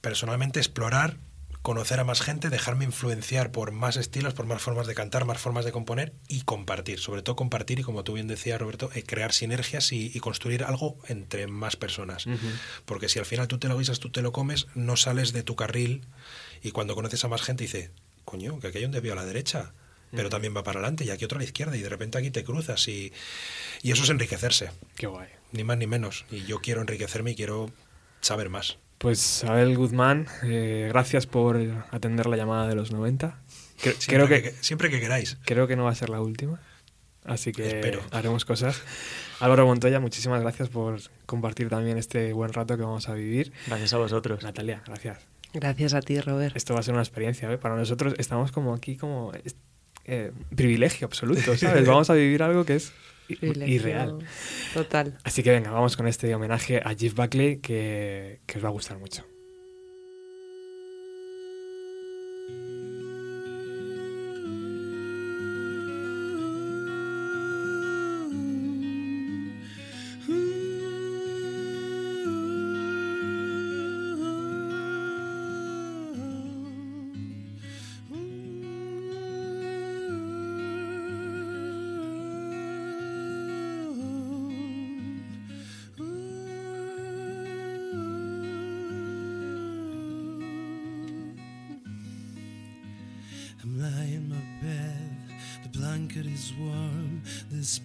[0.00, 1.16] personalmente explorar,
[1.62, 5.38] conocer a más gente, dejarme influenciar por más estilos, por más formas de cantar, más
[5.38, 7.00] formas de componer y compartir.
[7.00, 10.62] Sobre todo compartir y, como tú bien decías, Roberto, eh, crear sinergias y, y construir
[10.62, 12.26] algo entre más personas.
[12.84, 15.42] Porque si al final tú te lo guisas, tú te lo comes, no sales de
[15.42, 16.06] tu carril
[16.64, 17.90] y cuando conoces a más gente dice,
[18.24, 19.72] coño, que aquí hay un desvío a la derecha.
[20.16, 22.30] Pero también va para adelante y aquí otro a la izquierda y de repente aquí
[22.30, 23.12] te cruzas y,
[23.82, 25.26] y eso es enriquecerse Qué guay.
[25.50, 26.24] ni más ni menos.
[26.30, 27.72] Y yo quiero enriquecerme y quiero
[28.20, 28.78] saber más.
[28.98, 31.58] Pues Abel Guzmán, eh, gracias por
[31.90, 33.40] atender la llamada de los 90.
[33.82, 35.36] Cre- Siempre creo que, siempre que queráis.
[35.44, 36.60] Creo que no va a ser la última.
[37.24, 38.00] Así que Espero.
[38.12, 38.80] haremos cosas.
[39.40, 43.52] Álvaro Montoya, muchísimas gracias por compartir también este buen rato que vamos a vivir.
[43.66, 44.44] Gracias a vosotros.
[44.44, 45.18] Natalia, gracias.
[45.54, 46.56] Gracias a ti, Robert.
[46.56, 47.58] Esto va a ser una experiencia, ¿eh?
[47.58, 49.32] Para nosotros estamos como aquí como
[50.04, 51.86] eh, privilegio absoluto, ¿sabes?
[51.86, 52.92] Vamos a vivir algo que es
[53.28, 54.18] irreal.
[54.74, 55.16] Total.
[55.22, 58.72] Así que venga, vamos con este homenaje a Jeff Buckley que, que os va a
[58.72, 59.24] gustar mucho.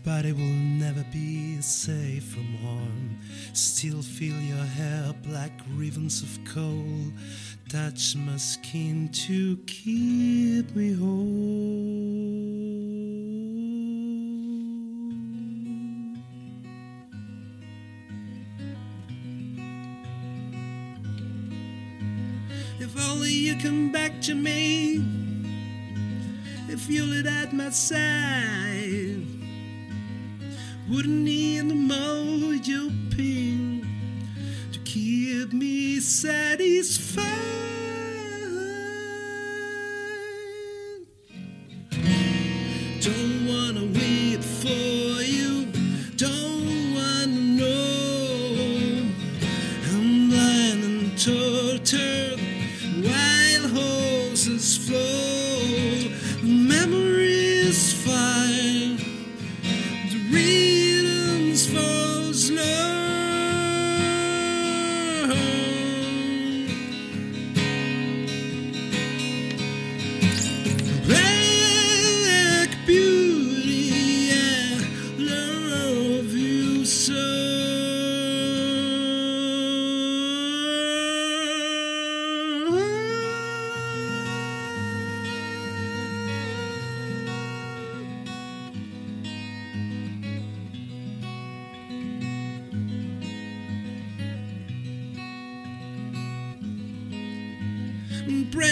[0.10, 0.56] This body will
[0.86, 3.18] never be safe from harm.
[3.54, 7.14] Still feel your hair, black ribbons of coal.
[7.70, 11.20] Touch my skin to keep me whole.
[22.80, 25.04] If only you come back to me.
[26.68, 28.89] If you're at my side,
[30.90, 31.79] wouldn't need the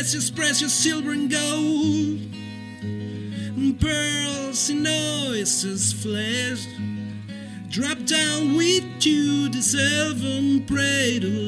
[0.08, 2.18] precious, precious silver and gold,
[2.82, 6.66] and pearls and oysters' flesh.
[7.68, 11.47] Drop down with you the seven pradles.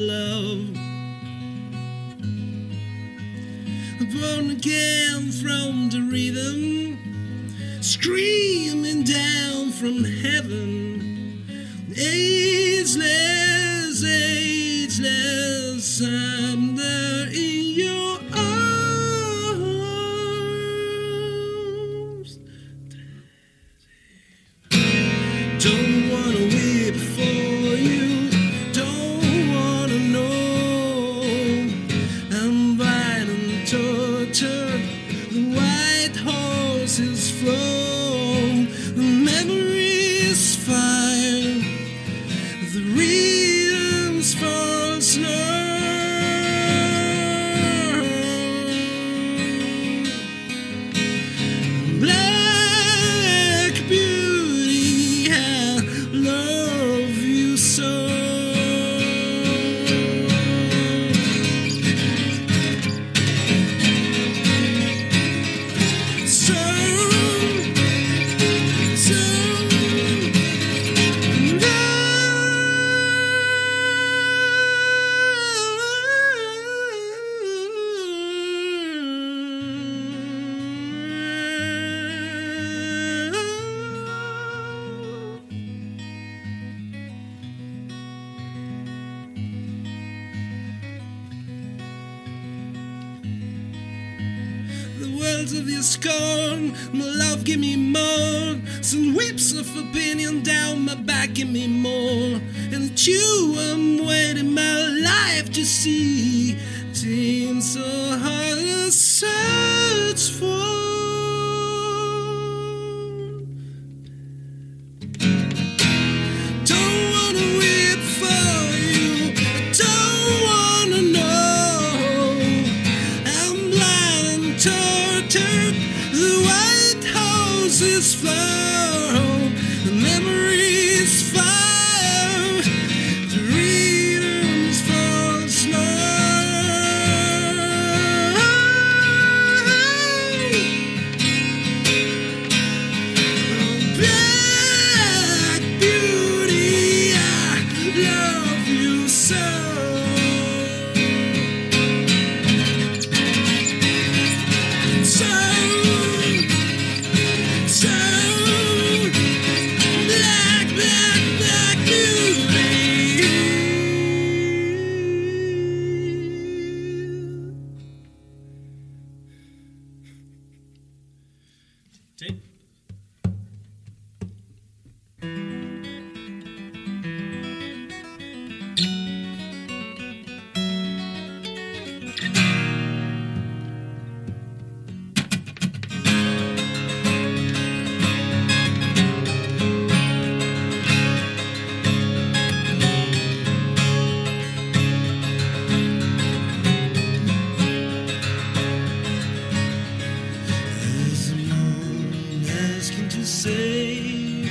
[203.30, 204.44] say.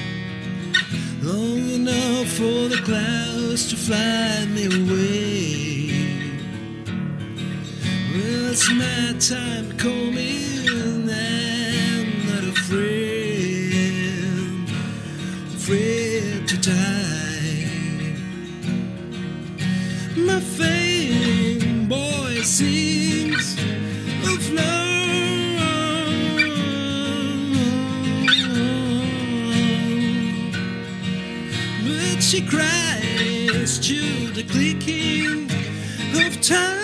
[1.22, 5.92] Long enough for the clouds to fly me away.
[8.14, 10.49] Well, it's my time, call me.
[34.50, 35.50] flickering
[36.26, 36.79] of time.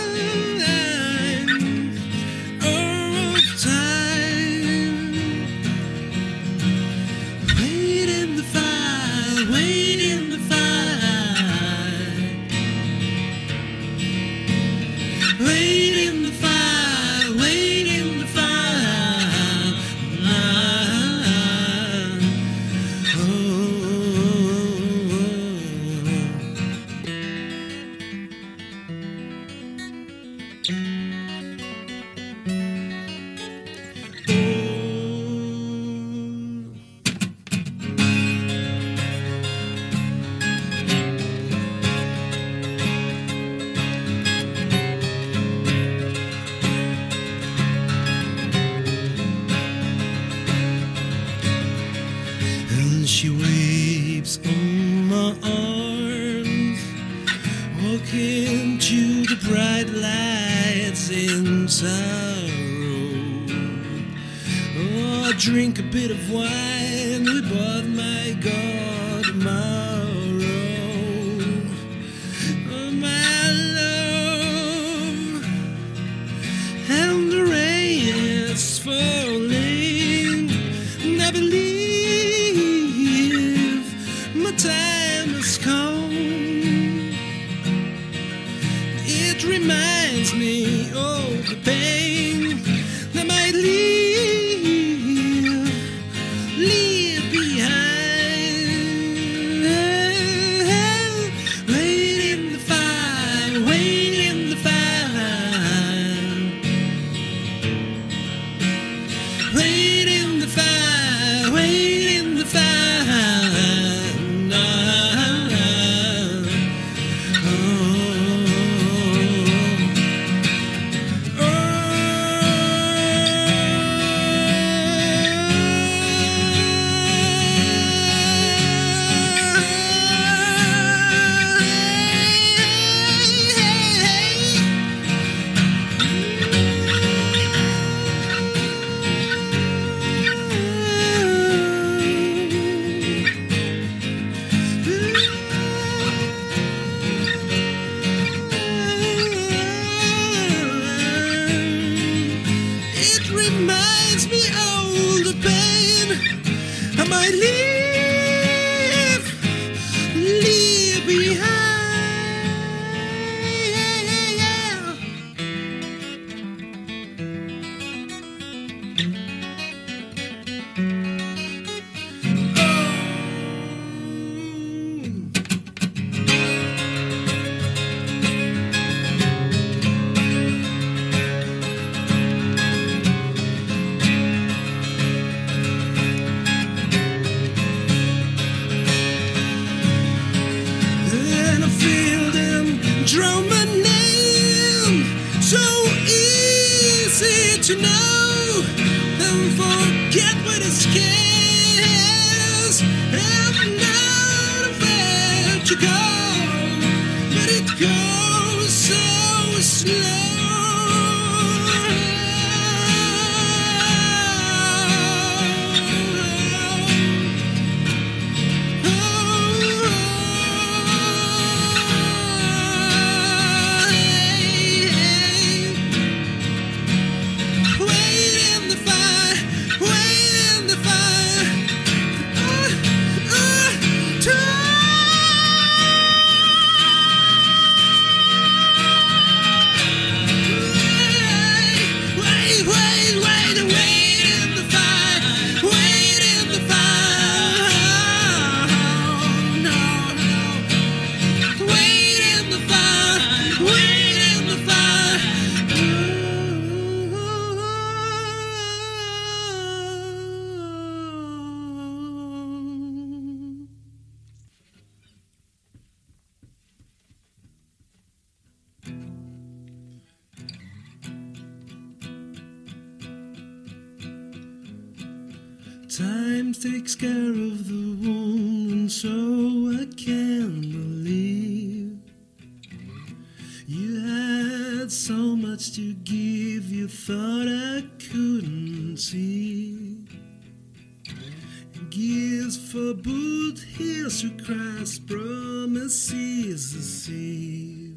[292.95, 297.95] bold hills through Christ's promises to see.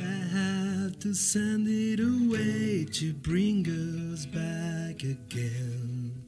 [0.00, 6.24] I had to send it away to bring us back again.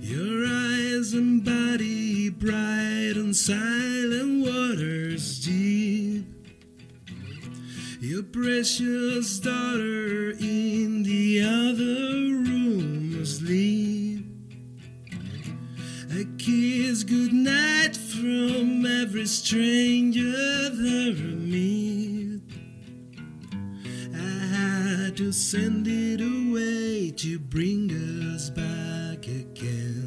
[0.00, 6.26] Your eyes and body bright on silent waters deep.
[8.00, 12.33] Your precious daughter in the other
[16.94, 22.40] says goodnight from every stranger that I meet.
[24.14, 30.03] I had to send it away to bring us back again.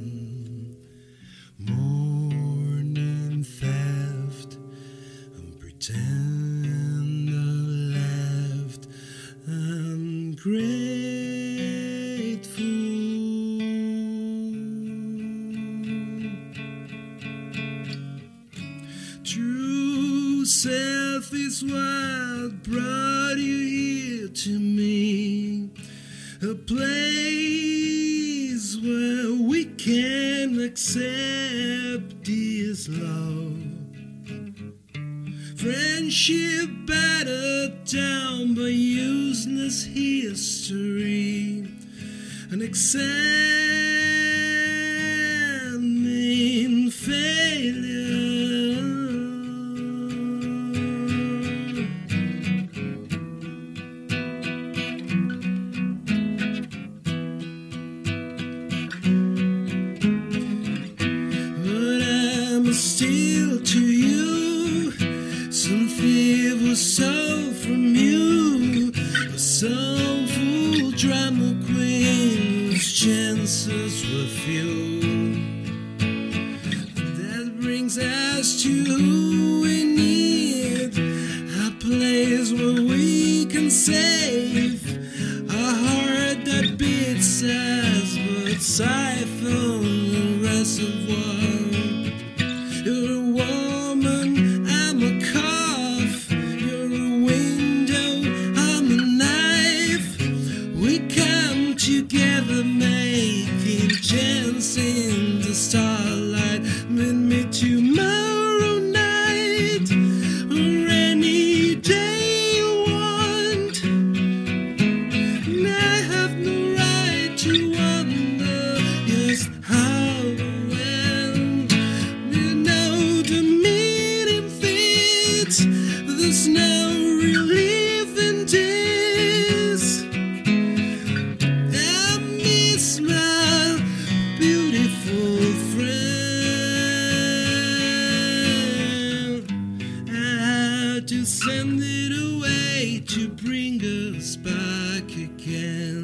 [141.07, 145.96] To send it away to bring us back again.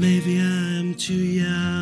[0.00, 1.75] Maybe I'm too young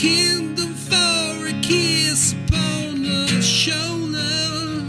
[0.00, 4.86] kingdom for a kiss upon the shoulder.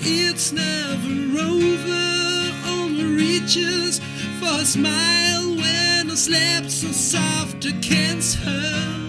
[0.00, 4.00] It's never over, only reaches
[4.40, 9.01] for a smile when I slept so soft against her.